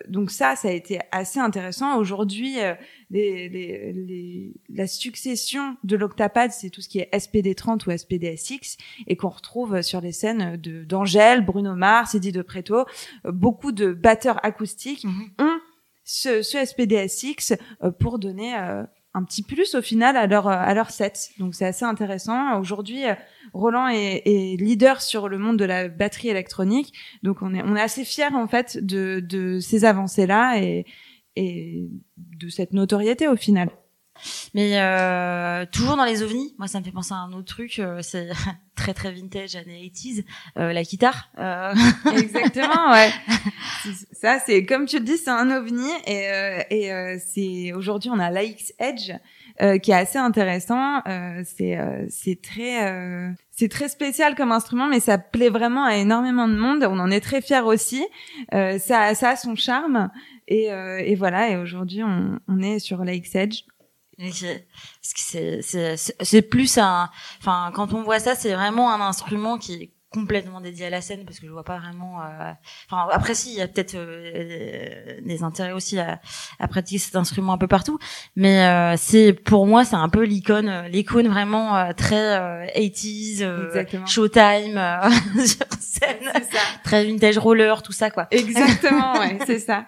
donc 0.06 0.30
ça, 0.30 0.54
ça 0.54 0.68
a 0.68 0.70
été 0.70 1.00
assez 1.10 1.40
intéressant. 1.40 1.98
Aujourd'hui, 1.98 2.58
les, 3.10 3.48
les, 3.48 3.92
les, 3.92 4.54
la 4.68 4.86
succession 4.86 5.76
de 5.82 5.96
l'Octapad, 5.96 6.52
c'est 6.52 6.70
tout 6.70 6.80
ce 6.80 6.88
qui 6.88 7.00
est 7.00 7.12
SPD30 7.12 7.88
ou 7.88 7.98
SPDSX 7.98 8.76
et 9.08 9.16
qu'on 9.16 9.30
retrouve 9.30 9.82
sur 9.82 10.00
les 10.00 10.12
scènes 10.12 10.56
de 10.58 10.84
d'Angèle, 10.84 11.44
Bruno 11.44 11.74
Mars, 11.74 12.14
Eddie 12.14 12.30
de 12.30 12.42
Preto. 12.42 12.84
Beaucoup 13.24 13.72
de 13.72 13.92
batteurs 13.92 14.38
acoustiques 14.46 15.02
mhm. 15.02 15.32
ont 15.40 15.58
ce, 16.04 16.42
ce 16.42 16.64
SPDSX 16.64 17.54
euh, 17.82 17.90
pour 17.90 18.20
donner 18.20 18.56
euh, 18.56 18.84
un 19.14 19.22
petit 19.22 19.42
plus 19.42 19.74
au 19.76 19.82
final 19.82 20.16
à 20.16 20.26
leur 20.26 20.48
à 20.48 20.74
leur 20.74 20.90
set. 20.90 21.30
Donc 21.38 21.54
c'est 21.54 21.64
assez 21.64 21.84
intéressant. 21.84 22.58
Aujourd'hui, 22.58 23.06
euh, 23.06 23.14
Roland 23.52 23.88
est, 23.88 24.22
est, 24.24 24.56
leader 24.60 25.00
sur 25.00 25.28
le 25.28 25.38
monde 25.38 25.56
de 25.56 25.64
la 25.64 25.88
batterie 25.88 26.28
électronique. 26.28 26.92
Donc 27.22 27.38
on 27.40 27.54
est 27.54 27.62
on 27.62 27.76
est 27.76 27.80
assez 27.80 28.04
fiers 28.04 28.34
en 28.34 28.48
fait 28.48 28.84
de 28.84 29.20
de 29.20 29.60
ces 29.60 29.84
avancées 29.84 30.26
là 30.26 30.58
et 30.60 30.84
et 31.36 31.88
de 32.16 32.48
cette 32.48 32.72
notoriété 32.72 33.28
au 33.28 33.36
final. 33.36 33.70
Mais 34.54 34.80
euh, 34.80 35.66
toujours 35.70 35.96
dans 35.96 36.04
les 36.04 36.22
ovnis, 36.22 36.54
moi 36.58 36.68
ça 36.68 36.78
me 36.78 36.84
fait 36.84 36.92
penser 36.92 37.14
à 37.14 37.18
un 37.18 37.32
autre 37.32 37.46
truc, 37.46 37.78
euh, 37.78 38.00
c'est 38.02 38.30
très 38.76 38.94
très 38.94 39.12
vintage 39.12 39.56
années 39.56 39.90
80s, 39.92 40.24
euh, 40.58 40.72
la 40.72 40.82
guitare. 40.82 41.30
Euh. 41.38 41.74
Exactement, 42.16 42.92
ouais. 42.92 43.10
Ça 44.12 44.38
c'est 44.46 44.64
comme 44.64 44.86
tu 44.86 44.98
le 44.98 45.04
dis, 45.04 45.18
c'est 45.18 45.30
un 45.30 45.50
ovni 45.50 45.88
et, 46.06 46.30
euh, 46.30 46.62
et 46.70 47.18
c'est 47.18 47.72
aujourd'hui 47.74 48.10
on 48.10 48.18
a 48.18 48.30
l'AX 48.30 48.72
Edge 48.78 49.12
qui 49.82 49.92
est 49.92 49.94
assez 49.94 50.18
intéressant. 50.18 51.00
c'est 51.44 51.78
c'est 52.08 52.40
très 52.42 53.34
c'est 53.50 53.68
très 53.68 53.88
spécial 53.88 54.34
comme 54.34 54.50
instrument, 54.50 54.88
mais 54.88 55.00
ça 55.00 55.18
plaît 55.18 55.50
vraiment 55.50 55.84
à 55.84 55.96
énormément 55.96 56.48
de 56.48 56.56
monde. 56.56 56.84
On 56.88 56.98
en 56.98 57.10
est 57.10 57.20
très 57.20 57.42
fiers 57.42 57.60
aussi. 57.60 58.04
ça 58.50 59.14
ça 59.14 59.28
a 59.30 59.36
son 59.36 59.54
charme. 59.54 60.10
Et, 60.46 60.70
euh, 60.70 60.98
et 60.98 61.14
voilà, 61.14 61.50
et 61.50 61.56
aujourd'hui, 61.56 62.02
on, 62.02 62.38
on, 62.48 62.60
est 62.60 62.78
sur 62.78 63.04
Lakes 63.04 63.34
Edge. 63.34 63.62
C'est 66.22 66.42
plus 66.42 66.78
un, 66.78 67.10
enfin, 67.40 67.70
quand 67.74 67.92
on 67.92 68.02
voit 68.02 68.20
ça, 68.20 68.34
c'est 68.34 68.54
vraiment 68.54 68.92
un 68.92 69.00
instrument 69.00 69.58
qui 69.58 69.93
complètement 70.14 70.60
dédié 70.60 70.86
à 70.86 70.90
la 70.90 71.00
scène 71.00 71.24
parce 71.24 71.40
que 71.40 71.46
je 71.46 71.50
vois 71.50 71.64
pas 71.64 71.78
vraiment 71.78 72.22
euh... 72.22 72.52
enfin 72.88 73.08
après 73.10 73.34
si 73.34 73.50
il 73.50 73.58
y 73.58 73.60
a 73.60 73.66
peut-être 73.66 73.96
euh, 73.96 75.20
des 75.22 75.42
intérêts 75.42 75.72
aussi 75.72 75.98
à, 75.98 76.20
à, 76.60 76.68
pratiquer 76.68 76.98
cet 76.98 77.16
instrument 77.16 77.52
un 77.54 77.58
peu 77.58 77.66
partout 77.66 77.98
mais 78.36 78.64
euh, 78.64 78.94
c'est 78.96 79.32
pour 79.32 79.66
moi 79.66 79.84
c'est 79.84 79.96
un 79.96 80.08
peu 80.08 80.22
l'icône 80.22 80.68
euh, 80.68 80.88
l'icône 80.88 81.26
vraiment 81.26 81.76
euh, 81.76 81.92
très 81.96 82.68
80s 82.76 84.06
showtime 84.06 84.80
sur 85.46 85.66
scène. 85.80 86.32
Très 86.84 87.04
vintage 87.04 87.38
roller 87.38 87.82
tout 87.82 87.92
ça 87.92 88.10
quoi. 88.10 88.28
Exactement 88.30 89.14
ouais 89.18 89.38
c'est 89.46 89.58
ça. 89.58 89.86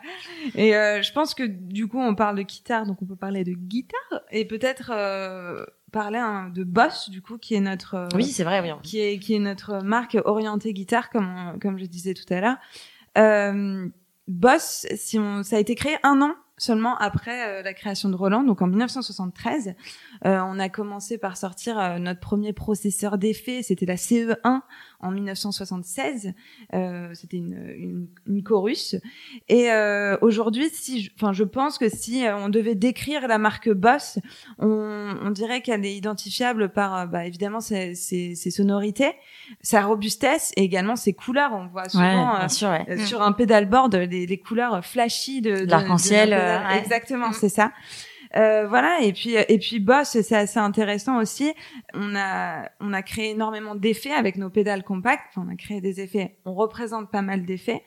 Et 0.57 0.73
je 0.73 1.13
pense 1.13 1.35
que 1.35 1.45
du 1.45 1.87
coup 1.87 2.01
on 2.01 2.15
parle 2.15 2.37
de 2.37 2.43
guitare 2.43 2.85
donc 2.85 3.01
on 3.01 3.07
peut 3.07 3.17
parler 3.17 3.45
de 3.45 3.53
guitare 3.53 4.23
et 4.31 4.45
peut-être 4.45 4.93
parler 5.97 6.19
hein, 6.19 6.51
de 6.55 6.63
Boss 6.63 7.09
du 7.09 7.23
coup 7.23 7.39
qui 7.39 7.55
est 7.55 7.61
notre 7.61 7.95
euh, 7.95 8.09
oui 8.15 8.27
c'est 8.27 8.45
vrai 8.45 8.61
oui. 8.61 8.71
qui 8.83 9.01
est 9.01 9.19
qui 9.19 9.35
est 9.35 9.39
notre 9.39 9.83
marque 9.83 10.19
orientée 10.27 10.75
guitare 10.75 11.09
comme 11.09 11.59
comme 11.63 11.79
je 11.79 11.87
disais 11.87 12.13
tout 12.13 12.31
à 12.35 12.41
l'heure 12.43 12.57
euh, 13.17 13.89
Boss 14.29 14.87
si 14.95 15.19
on 15.19 15.43
ça 15.43 15.57
a 15.57 15.59
été 15.59 15.75
créé 15.75 15.97
un 16.03 16.21
an 16.21 16.35
seulement 16.59 16.97
après 16.97 17.49
euh, 17.49 17.63
la 17.63 17.75
création 17.75 18.09
de 18.09 18.17
Roland, 18.17 18.43
donc 18.43 18.63
en 18.63 18.67
1973. 18.67 19.75
Euh, 20.25 20.41
on 20.47 20.59
a 20.59 20.69
commencé 20.69 21.19
par 21.19 21.37
sortir 21.37 21.79
euh, 21.79 21.99
notre 21.99 22.21
premier 22.21 22.53
processeur 22.53 23.19
d'effet, 23.19 23.63
c'était 23.63 23.87
la 23.87 23.97
CE1 23.97 24.61
en 25.01 25.11
1976. 25.11 26.33
c'était 27.13 27.37
une, 27.37 27.75
une, 27.77 28.09
une, 28.27 28.43
chorus. 28.43 28.97
Et 29.49 29.69
aujourd'hui, 30.23 30.71
si, 30.73 31.11
enfin, 31.17 31.33
je, 31.33 31.45
pense 31.45 31.77
que 31.77 31.89
si 31.89 32.25
on 32.27 32.49
devait 32.49 32.75
décrire 32.75 33.29
la 33.29 33.37
marque 33.39 33.71
Boss, 33.71 34.19
on, 34.59 35.15
on 35.23 35.31
dirait 35.31 35.61
qu'elle 35.61 35.85
est 35.85 35.95
identifiable 35.95 36.71
par, 36.71 37.09
bah, 37.09 37.27
évidemment, 37.27 37.61
ses, 37.61 37.95
ses, 37.95 38.35
ses, 38.35 38.51
sonorités, 38.51 39.13
sa 39.61 39.83
robustesse 39.83 40.53
et 40.57 40.63
également 40.63 40.97
ses 40.97 41.13
couleurs. 41.13 41.51
On 41.53 41.67
voit 41.67 41.89
souvent 41.89 42.49
sûr, 42.49 42.71
ouais. 42.71 43.05
sur 43.05 43.21
un 43.23 43.33
pédalboard 43.33 43.95
les, 43.95 44.27
les 44.27 44.39
couleurs 44.39 44.85
flashy 44.85 45.43
de, 45.43 45.65
de 45.65 45.71
l'arc-en-ciel 45.71 46.33
Exactement, 46.79 47.31
mm. 47.31 47.35
c'est 47.35 47.49
ça. 47.49 47.73
Euh, 48.35 48.67
voilà 48.67 48.99
et 49.03 49.13
puis 49.13 49.35
et 49.35 49.59
puis 49.59 49.79
Boss 49.79 50.21
c'est 50.21 50.35
assez 50.35 50.59
intéressant 50.59 51.19
aussi. 51.19 51.55
On 51.95 52.17
a 52.17 52.69
on 52.81 52.93
a 52.93 53.03
créé 53.03 53.31
énormément 53.31 53.75
d'effets 53.75 54.13
avec 54.13 54.37
nos 54.37 54.51
pédales 54.51 54.83
compactes. 54.83 55.35
On 55.37 55.49
a 55.49 55.55
créé 55.57 55.81
des 55.81 56.01
effets. 56.01 56.37
On 56.45 56.55
représente 56.55 57.11
pas 57.11 57.23
mal 57.23 57.47
d'effets 57.47 57.83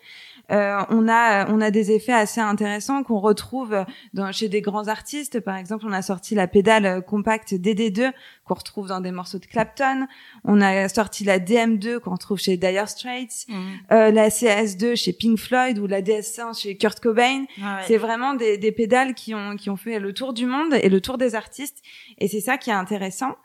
euh, 0.51 0.81
on 0.89 1.07
a 1.07 1.49
on 1.51 1.61
a 1.61 1.71
des 1.71 1.91
effets 1.91 2.13
assez 2.13 2.41
intéressants 2.41 3.03
qu'on 3.03 3.19
retrouve 3.19 3.85
dans, 4.13 4.31
chez 4.31 4.49
des 4.49 4.61
grands 4.61 4.87
artistes. 4.87 5.39
Par 5.39 5.55
exemple, 5.55 5.85
on 5.87 5.91
a 5.91 6.01
sorti 6.01 6.35
la 6.35 6.47
pédale 6.47 7.03
compacte 7.05 7.53
DD2 7.53 8.11
qu'on 8.45 8.53
retrouve 8.55 8.87
dans 8.87 9.01
des 9.01 9.11
morceaux 9.11 9.39
de 9.39 9.45
Clapton. 9.45 10.07
On 10.43 10.61
a 10.61 10.89
sorti 10.89 11.23
la 11.23 11.39
DM2 11.39 11.99
qu'on 11.99 12.11
retrouve 12.11 12.39
chez 12.39 12.57
Dire 12.57 12.89
Straits, 12.89 13.45
mmh. 13.47 13.53
euh, 13.91 14.11
la 14.11 14.29
CS2 14.29 14.95
chez 14.95 15.13
Pink 15.13 15.37
Floyd 15.37 15.77
ou 15.79 15.87
la 15.87 16.01
DS1 16.01 16.59
chez 16.59 16.77
Kurt 16.77 16.99
Cobain. 16.99 17.45
Ah 17.61 17.81
c'est 17.87 17.97
vraiment 17.97 18.33
des, 18.33 18.57
des 18.57 18.71
pédales 18.71 19.13
qui 19.13 19.35
ont 19.35 19.55
qui 19.55 19.69
ont 19.69 19.77
fait 19.77 19.99
le 19.99 20.13
tour 20.13 20.33
du 20.33 20.45
monde 20.45 20.73
et 20.73 20.89
le 20.89 21.01
tour 21.01 21.17
des 21.17 21.35
artistes. 21.35 21.81
Et 22.17 22.27
c'est 22.27 22.41
ça 22.41 22.57
qui 22.57 22.69
est 22.69 22.73
intéressant. 22.73 23.35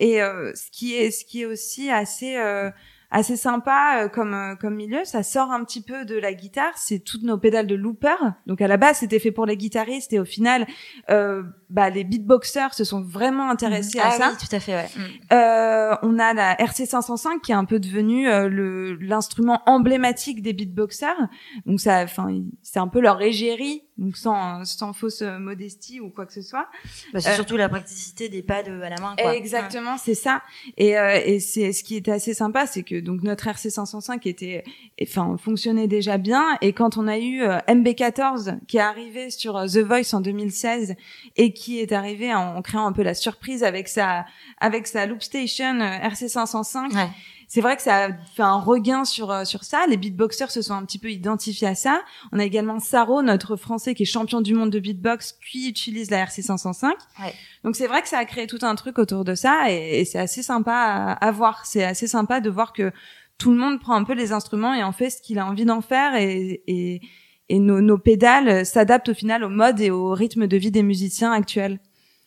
Et 0.00 0.22
euh, 0.22 0.52
ce 0.54 0.70
qui 0.70 0.94
est 0.94 1.10
ce 1.10 1.24
qui 1.24 1.42
est 1.42 1.46
aussi 1.46 1.90
assez 1.90 2.36
euh, 2.36 2.70
assez 3.14 3.36
sympa 3.36 4.02
euh, 4.02 4.08
comme 4.08 4.34
euh, 4.34 4.56
comme 4.56 4.74
milieu. 4.74 5.04
Ça 5.04 5.22
sort 5.22 5.52
un 5.52 5.64
petit 5.64 5.80
peu 5.80 6.04
de 6.04 6.16
la 6.16 6.34
guitare. 6.34 6.72
C'est 6.76 6.98
toutes 6.98 7.22
nos 7.22 7.38
pédales 7.38 7.66
de 7.66 7.76
looper. 7.76 8.16
Donc 8.46 8.60
à 8.60 8.68
la 8.68 8.76
base, 8.76 8.98
c'était 8.98 9.20
fait 9.20 9.30
pour 9.30 9.46
les 9.46 9.56
guitaristes 9.56 10.12
et 10.12 10.18
au 10.18 10.24
final, 10.24 10.66
euh, 11.10 11.44
bah, 11.70 11.90
les 11.90 12.04
beatboxers 12.04 12.74
se 12.74 12.84
sont 12.84 13.02
vraiment 13.02 13.48
intéressés 13.50 13.98
à 13.98 14.08
ah 14.08 14.10
ça. 14.10 14.30
Oui, 14.30 14.36
tout 14.38 14.54
à 14.54 14.60
fait. 14.60 14.74
Ouais. 14.74 14.88
Euh, 15.32 15.94
on 16.02 16.18
a 16.18 16.34
la 16.34 16.60
RC 16.60 16.86
505 16.86 17.40
qui 17.40 17.52
est 17.52 17.54
un 17.54 17.64
peu 17.64 17.78
devenue 17.78 18.28
euh, 18.28 18.48
le 18.48 18.94
l'instrument 18.94 19.62
emblématique 19.66 20.42
des 20.42 20.52
beatboxers. 20.52 21.28
Donc 21.66 21.80
ça, 21.80 22.02
enfin, 22.02 22.28
c'est 22.62 22.80
un 22.80 22.88
peu 22.88 23.00
leur 23.00 23.22
égérie 23.22 23.82
donc 23.96 24.16
sans, 24.16 24.64
sans 24.64 24.92
fausse 24.92 25.22
modestie 25.22 26.00
ou 26.00 26.10
quoi 26.10 26.26
que 26.26 26.32
ce 26.32 26.42
soit. 26.42 26.68
Bah, 27.12 27.20
c'est 27.20 27.34
surtout 27.34 27.56
la 27.56 27.68
praticité 27.68 28.28
des 28.28 28.42
pads 28.42 28.64
à 28.82 28.88
la 28.88 29.00
main. 29.00 29.14
Quoi. 29.16 29.34
Exactement, 29.36 29.96
c'est 29.98 30.14
ça. 30.14 30.42
Et, 30.76 30.98
euh, 30.98 31.20
et 31.24 31.40
c'est 31.40 31.72
ce 31.72 31.84
qui 31.84 31.96
était 31.96 32.10
assez 32.10 32.34
sympa, 32.34 32.66
c'est 32.66 32.82
que 32.82 32.98
donc 33.00 33.22
notre 33.22 33.46
RC 33.46 33.70
505 33.70 34.26
était, 34.26 34.64
enfin 35.02 35.36
fonctionnait 35.38 35.88
déjà 35.88 36.18
bien. 36.18 36.58
Et 36.60 36.72
quand 36.72 36.96
on 36.96 37.06
a 37.06 37.18
eu 37.18 37.42
euh, 37.42 37.58
MB14 37.68 38.58
qui 38.66 38.78
est 38.78 38.80
arrivé 38.80 39.30
sur 39.30 39.56
euh, 39.56 39.66
The 39.66 39.78
Voice 39.78 40.14
en 40.14 40.20
2016 40.20 40.96
et 41.36 41.52
qui 41.52 41.80
est 41.80 41.92
arrivé 41.92 42.34
en, 42.34 42.60
créant 42.62 42.86
un 42.86 42.92
peu 42.92 43.02
la 43.02 43.14
surprise 43.14 43.62
avec 43.62 43.88
sa 43.88 44.24
avec 44.58 44.86
sa 44.86 45.06
loop 45.06 45.22
station 45.22 45.80
RC 45.80 46.28
505. 46.28 46.92
Ouais 46.92 47.08
c'est 47.54 47.60
vrai 47.60 47.76
que 47.76 47.82
ça 47.82 48.06
a 48.06 48.08
fait 48.34 48.42
un 48.42 48.58
regain 48.58 49.04
sur 49.04 49.30
euh, 49.30 49.44
sur 49.44 49.62
ça. 49.62 49.86
Les 49.88 49.96
beatboxers 49.96 50.50
se 50.50 50.60
sont 50.60 50.74
un 50.74 50.84
petit 50.84 50.98
peu 50.98 51.12
identifiés 51.12 51.68
à 51.68 51.76
ça. 51.76 52.02
On 52.32 52.40
a 52.40 52.44
également 52.44 52.80
Saro, 52.80 53.22
notre 53.22 53.54
Français 53.54 53.94
qui 53.94 54.02
est 54.02 54.06
champion 54.06 54.40
du 54.40 54.54
monde 54.54 54.70
de 54.70 54.80
beatbox, 54.80 55.38
qui 55.48 55.68
utilise 55.68 56.10
la 56.10 56.18
RC 56.18 56.42
505. 56.42 56.96
Ouais. 57.20 57.32
Donc 57.62 57.76
c'est 57.76 57.86
vrai 57.86 58.02
que 58.02 58.08
ça 58.08 58.18
a 58.18 58.24
créé 58.24 58.48
tout 58.48 58.58
un 58.62 58.74
truc 58.74 58.98
autour 58.98 59.24
de 59.24 59.36
ça 59.36 59.70
et, 59.70 60.00
et 60.00 60.04
c'est 60.04 60.18
assez 60.18 60.42
sympa 60.42 60.72
à, 60.72 61.12
à 61.12 61.30
voir. 61.30 61.64
C'est 61.64 61.84
assez 61.84 62.08
sympa 62.08 62.40
de 62.40 62.50
voir 62.50 62.72
que 62.72 62.90
tout 63.38 63.52
le 63.52 63.56
monde 63.56 63.78
prend 63.78 63.94
un 63.94 64.02
peu 64.02 64.14
les 64.14 64.32
instruments 64.32 64.74
et 64.74 64.82
en 64.82 64.90
fait 64.90 65.10
ce 65.10 65.22
qu'il 65.22 65.38
a 65.38 65.46
envie 65.46 65.64
d'en 65.64 65.80
faire 65.80 66.16
et, 66.16 66.60
et, 66.66 67.02
et 67.50 67.60
nos, 67.60 67.80
nos 67.80 67.98
pédales 67.98 68.66
s'adaptent 68.66 69.10
au 69.10 69.14
final 69.14 69.44
au 69.44 69.48
mode 69.48 69.80
et 69.80 69.92
au 69.92 70.10
rythme 70.10 70.48
de 70.48 70.56
vie 70.56 70.72
des 70.72 70.82
musiciens 70.82 71.30
actuels. 71.30 71.78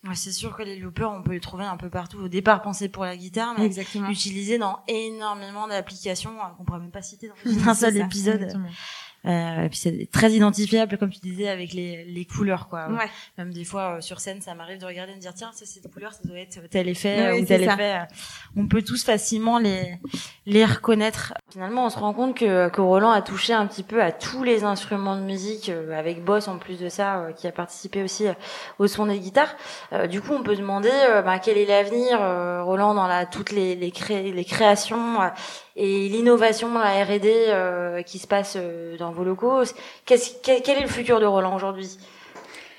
Ouais, 0.08 0.16
c'est 0.16 0.32
sûr 0.32 0.56
que 0.56 0.64
les 0.64 0.78
loopers, 0.78 1.12
on 1.12 1.22
peut 1.24 1.32
les 1.34 1.40
trouver 1.40 1.66
un 1.66 1.78
peu 1.78 1.90
partout. 1.90 2.18
Au 2.20 2.28
départ, 2.28 2.62
pensés 2.62 2.88
pour 2.90 3.04
la 3.06 3.18
guitare, 3.18 3.56
mais 3.58 3.66
Exactement. 3.66 4.10
utilisés 4.10 4.58
dans 4.58 4.80
énormément 4.88 5.68
d'applications 5.68 6.32
euh, 6.32 6.48
qu'on 6.58 6.64
pourrait 6.64 6.80
même 6.80 6.92
pas 6.92 7.02
citer 7.02 7.28
dans 7.28 7.36
un 7.70 7.74
seul 7.74 7.94
ça, 7.98 8.06
épisode. 8.06 8.36
exactement. 8.42 8.70
Euh, 9.28 9.64
et 9.66 9.70
puis 9.70 9.78
c'est 9.78 10.10
très 10.12 10.32
identifiable, 10.32 10.98
comme 10.98 11.10
tu 11.10 11.20
disais, 11.20 11.50
avec 11.50 11.74
les, 11.74 12.06
les 12.06 12.26
couleurs, 12.26 12.70
quoi. 12.70 12.88
Ouais. 12.88 13.10
Même 13.38 13.52
des 13.52 13.66
fois, 13.66 13.98
euh, 13.98 14.02
sur 14.02 14.20
scène, 14.22 14.42
ça 14.42 14.56
m'arrive 14.56 14.80
de 14.80 14.86
regarder 14.86 15.12
et 15.12 15.16
de 15.16 15.20
dire, 15.20 15.34
tiens, 15.36 15.52
ça, 15.54 15.66
cette 15.66 15.92
couleur, 15.92 16.14
ça 16.14 16.20
doit 16.24 16.40
être 16.40 16.60
tel 16.70 16.88
effet 16.88 17.32
Oui, 17.34 17.38
ou 17.38 17.40
c'est 17.42 17.58
tel 17.58 17.66
ça. 17.66 17.74
effet. 17.74 17.94
euh. 17.96 18.04
On 18.56 18.68
peut 18.68 18.82
tous 18.82 19.04
facilement 19.04 19.58
les, 19.60 19.98
les 20.46 20.64
reconnaître. 20.66 21.34
Finalement, 21.52 21.86
on 21.86 21.90
se 21.90 22.00
rend 22.00 22.14
compte 22.14 22.38
que, 22.38 22.70
que 22.70 22.80
Roland 22.82 23.12
a 23.12 23.22
touché 23.22 23.54
un 23.54 23.68
petit 23.68 23.84
peu 23.84 24.02
à 24.02 24.12
tous 24.12 24.44
les 24.44 24.64
instruments 24.64 25.18
de 25.18 25.22
musique, 25.24 25.70
euh, 25.70 25.92
avec 25.98 26.24
Boss 26.24 26.48
en 26.48 26.58
plus 26.58 26.80
de 26.80 26.88
ça, 26.90 27.20
euh, 27.20 27.32
qui 27.34 27.48
a 27.48 27.52
participé 27.52 28.04
aussi 28.04 28.28
euh, 28.28 28.34
au 28.80 28.88
son 28.88 29.08
des 29.08 29.20
guitares. 29.20 29.56
Euh, 29.94 30.08
du 30.08 30.22
coup, 30.22 30.34
on 30.34 30.44
peut 30.44 30.56
demander 30.56 30.90
bah, 31.26 31.40
quel 31.40 31.58
est 31.58 31.66
l'avenir, 31.66 32.20
euh, 32.22 32.64
Roland, 32.64 32.94
dans 32.94 33.08
la, 33.08 33.26
toutes 33.26 33.52
les, 33.52 33.76
les, 33.76 33.92
cré- 33.92 34.32
les 34.32 34.46
créations 34.46 35.22
euh, 35.22 35.28
et 35.76 36.10
l'innovation, 36.10 36.74
la 36.74 37.04
R&D 37.04 37.22
euh, 37.50 38.02
qui 38.02 38.18
se 38.20 38.26
passe 38.28 38.56
euh, 38.58 38.98
dans 38.98 39.12
vos 39.18 39.24
locaux. 39.24 39.64
Quel, 40.06 40.20
quel 40.44 40.78
est 40.78 40.82
le 40.82 40.88
futur 40.88 41.20
de 41.20 41.26
Roland 41.26 41.56
aujourd'hui? 41.56 41.98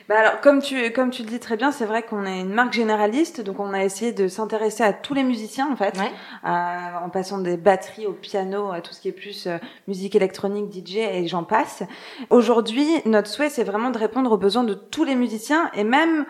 Bah 0.09 0.15
alors, 0.21 0.41
comme 0.41 0.63
tu, 0.63 0.91
comme 0.95 1.11
tu 1.11 1.23
le 1.23 1.29
dis 1.29 1.39
très 1.39 1.59
bien, 1.59 1.71
c'est 1.71 1.85
vrai 1.85 2.03
qu'on 2.03 2.25
est 2.25 2.41
une 2.41 2.55
marque 2.55 2.73
généraliste, 2.73 3.43
donc 3.43 3.61
on 3.61 3.75
a 3.75 3.85
essayé 3.85 4.13
de 4.13 4.27
s'intéresser 4.27 4.83
à 4.83 4.95
tous 4.95 5.13
les 5.13 5.23
musiciens, 5.23 5.69
en 5.71 5.77
fait, 5.77 5.99
Ouais. 5.99 6.11
à- 6.45 7.03
en 7.05 7.11
passant 7.11 7.37
des 7.37 7.59
batteries 7.59 8.07
au 8.07 8.15
piano, 8.15 8.71
à 8.73 8.81
tout 8.81 8.95
ce 8.95 9.03
qui 9.03 9.09
est 9.09 9.13
plus 9.13 9.47
euh, 9.47 9.59
musique 9.87 10.15
électronique, 10.17 10.71
DJ, 10.73 10.97
et 10.97 11.27
j'en 11.29 11.45
passe. 11.45 11.83
Aujourd'hui, 12.31 12.89
notre 13.05 13.29
souhait, 13.29 13.51
c'est 13.51 13.65
vraiment 13.65 13.91
de 13.91 13.99
répondre 13.99 14.33
aux 14.33 14.39
besoins 14.39 14.65
de 14.65 14.73
tous 14.73 15.05
les 15.05 15.15
musiciens, 15.15 15.71
et 15.75 15.85
même 15.85 16.25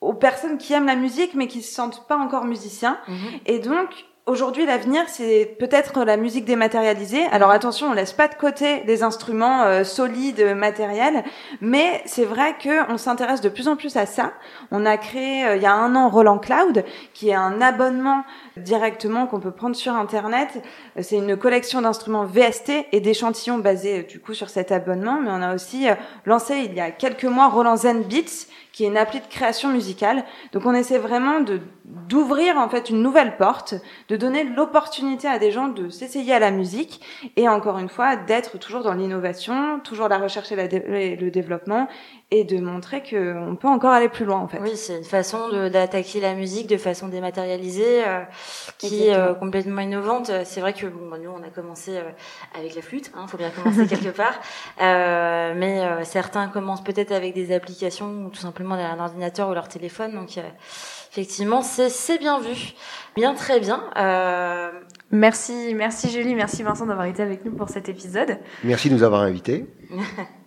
aux 0.00 0.14
personnes 0.14 0.56
qui 0.56 0.72
aiment 0.72 0.86
la 0.86 0.96
musique, 0.96 1.34
mais 1.34 1.48
qui 1.48 1.60
se 1.60 1.74
sentent 1.74 2.06
pas 2.08 2.16
encore 2.16 2.44
musiciens. 2.46 2.96
Et 3.44 3.58
donc, 3.58 4.06
aujourd'hui, 4.28 4.66
l'avenir, 4.66 5.04
c'est 5.08 5.56
peut-être 5.58 6.04
la 6.04 6.16
musique 6.16 6.44
dématérialisée. 6.44 7.24
Alors 7.32 7.50
attention, 7.50 7.88
on 7.88 7.92
laisse 7.94 8.12
pas 8.12 8.28
de 8.28 8.34
côté 8.34 8.82
les 8.84 9.02
instruments 9.02 9.62
euh, 9.62 9.84
solides, 9.84 10.54
matériels, 10.54 11.24
mais 11.60 12.02
c'est 12.04 12.24
vrai 12.24 12.54
que 12.62 12.90
on 12.92 12.98
s'intéresse 12.98 13.40
de 13.40 13.48
plus 13.48 13.68
en 13.68 13.76
plus 13.76 13.96
à 13.96 14.06
ça. 14.06 14.32
On 14.70 14.86
a 14.86 14.96
créé, 14.96 15.44
euh, 15.44 15.56
il 15.56 15.62
y 15.62 15.66
a 15.66 15.72
un 15.72 15.96
an, 15.96 16.10
Roland 16.10 16.38
Cloud, 16.38 16.84
qui 17.14 17.30
est 17.30 17.34
un 17.34 17.60
abonnement 17.60 18.24
directement 18.56 19.26
qu'on 19.26 19.40
peut 19.40 19.50
prendre 19.50 19.74
sur 19.74 19.94
Internet. 19.94 20.62
Euh, 20.96 21.00
C'est 21.02 21.16
une 21.16 21.36
collection 21.36 21.80
d'instruments 21.80 22.24
VST 22.24 22.86
et 22.92 23.00
d'échantillons 23.00 23.58
basés 23.58 24.02
du 24.02 24.20
coup 24.20 24.34
sur 24.34 24.50
cet 24.50 24.72
abonnement. 24.72 25.20
Mais 25.22 25.30
on 25.30 25.42
a 25.42 25.54
aussi 25.54 25.86
lancé 26.26 26.62
il 26.64 26.74
y 26.74 26.80
a 26.80 26.90
quelques 26.90 27.24
mois 27.24 27.48
Roland 27.48 27.76
Zen 27.76 28.02
Beats, 28.02 28.46
qui 28.72 28.84
est 28.84 28.88
une 28.88 28.96
appli 28.96 29.20
de 29.20 29.26
création 29.26 29.70
musicale. 29.70 30.24
Donc 30.52 30.66
on 30.66 30.74
essaie 30.74 30.98
vraiment 30.98 31.40
de 31.40 31.60
d'ouvrir 31.84 32.58
en 32.58 32.68
fait 32.68 32.90
une 32.90 33.02
nouvelle 33.02 33.36
porte, 33.38 33.74
de 34.08 34.16
donner 34.16 34.44
l'opportunité 34.44 35.26
à 35.26 35.38
des 35.38 35.50
gens 35.50 35.68
de 35.68 35.88
s'essayer 35.88 36.34
à 36.34 36.38
la 36.38 36.50
musique 36.50 37.00
et 37.36 37.48
encore 37.48 37.78
une 37.78 37.88
fois 37.88 38.16
d'être 38.16 38.58
toujours 38.58 38.82
dans 38.82 38.92
l'innovation, 38.92 39.80
toujours 39.80 40.08
la 40.08 40.18
recherche 40.18 40.52
et 40.52 40.58
et 40.58 41.16
le 41.16 41.30
développement 41.30 41.88
et 42.30 42.44
de 42.44 42.58
montrer 42.60 43.02
que 43.02 43.34
on 43.38 43.56
peut 43.56 43.68
encore 43.68 43.92
aller 43.92 44.10
plus 44.10 44.26
loin 44.26 44.36
en 44.38 44.48
fait. 44.48 44.58
Oui, 44.60 44.76
c'est 44.76 44.98
une 44.98 45.04
façon 45.04 45.48
de- 45.48 45.68
d'attaquer 45.70 46.20
la 46.20 46.34
musique 46.34 46.66
de 46.66 46.76
façon 46.76 47.08
dématérialisée 47.08 48.06
euh, 48.06 48.20
qui 48.76 49.06
est 49.06 49.14
euh, 49.14 49.32
complètement 49.32 49.80
innovante. 49.80 50.30
C'est 50.44 50.60
vrai 50.60 50.74
que 50.74 50.86
bon, 50.86 51.08
bah, 51.10 51.16
nous, 51.18 51.30
on 51.30 51.42
a 51.42 51.48
commencé 51.48 51.96
euh, 51.96 52.02
avec 52.58 52.74
la 52.74 52.82
flûte, 52.82 53.10
hein, 53.16 53.26
faut 53.26 53.38
bien 53.38 53.48
commencer 53.50 53.86
quelque 53.88 54.14
part. 54.14 54.34
Euh, 54.82 55.54
mais 55.56 55.80
euh, 55.80 56.04
certains 56.04 56.48
commencent 56.48 56.84
peut-être 56.84 57.12
avec 57.12 57.32
des 57.34 57.50
applications 57.54 58.08
ou 58.26 58.28
tout 58.28 58.40
simplement 58.40 58.76
derrière 58.76 59.00
un 59.00 59.04
ordinateur 59.04 59.48
ou 59.48 59.54
leur 59.54 59.68
téléphone. 59.68 60.12
Donc, 60.12 60.36
euh, 60.36 60.42
effectivement, 61.12 61.62
c'est 61.62 61.88
c'est 61.88 62.18
bien 62.18 62.40
vu. 62.40 62.74
Bien, 63.16 63.34
très 63.34 63.58
bien. 63.58 63.84
Euh, 63.96 64.70
Merci, 65.10 65.72
merci 65.74 66.10
Julie, 66.10 66.34
merci 66.34 66.62
Vincent 66.62 66.84
d'avoir 66.84 67.06
été 67.06 67.22
avec 67.22 67.42
nous 67.42 67.52
pour 67.52 67.70
cet 67.70 67.88
épisode. 67.88 68.36
Merci 68.62 68.90
de 68.90 68.94
nous 68.94 69.02
avoir 69.02 69.22
invités. 69.22 69.64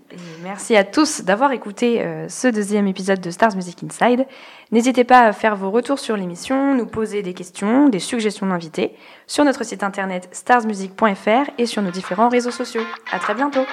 Merci 0.44 0.76
à 0.76 0.84
tous 0.84 1.22
d'avoir 1.22 1.52
écouté 1.52 2.02
euh, 2.02 2.28
ce 2.28 2.48
deuxième 2.48 2.88
épisode 2.88 3.20
de 3.22 3.32
Stars 3.32 3.56
Music 3.56 3.84
Inside. 3.84 4.26
N'hésitez 4.72 5.04
pas 5.04 5.22
à 5.22 5.34
faire 5.34 5.56
vos 5.56 5.72
retours 5.72 6.00
sur 6.00 6.18
l'émission, 6.18 6.76
nous 6.76 6.86
poser 6.86 7.22
des 7.22 7.34
questions, 7.34 7.90
des 7.90 8.00
suggestions 8.00 8.48
d'invités 8.48 8.96
sur 9.28 9.44
notre 9.44 9.64
site 9.64 9.84
internet 9.84 10.30
starsmusic.fr 10.32 11.52
et 11.58 11.66
sur 11.66 11.82
nos 11.82 11.92
différents 11.92 12.30
réseaux 12.30 12.52
sociaux. 12.52 12.84
À 13.12 13.20
très 13.20 13.34
bientôt. 13.34 13.66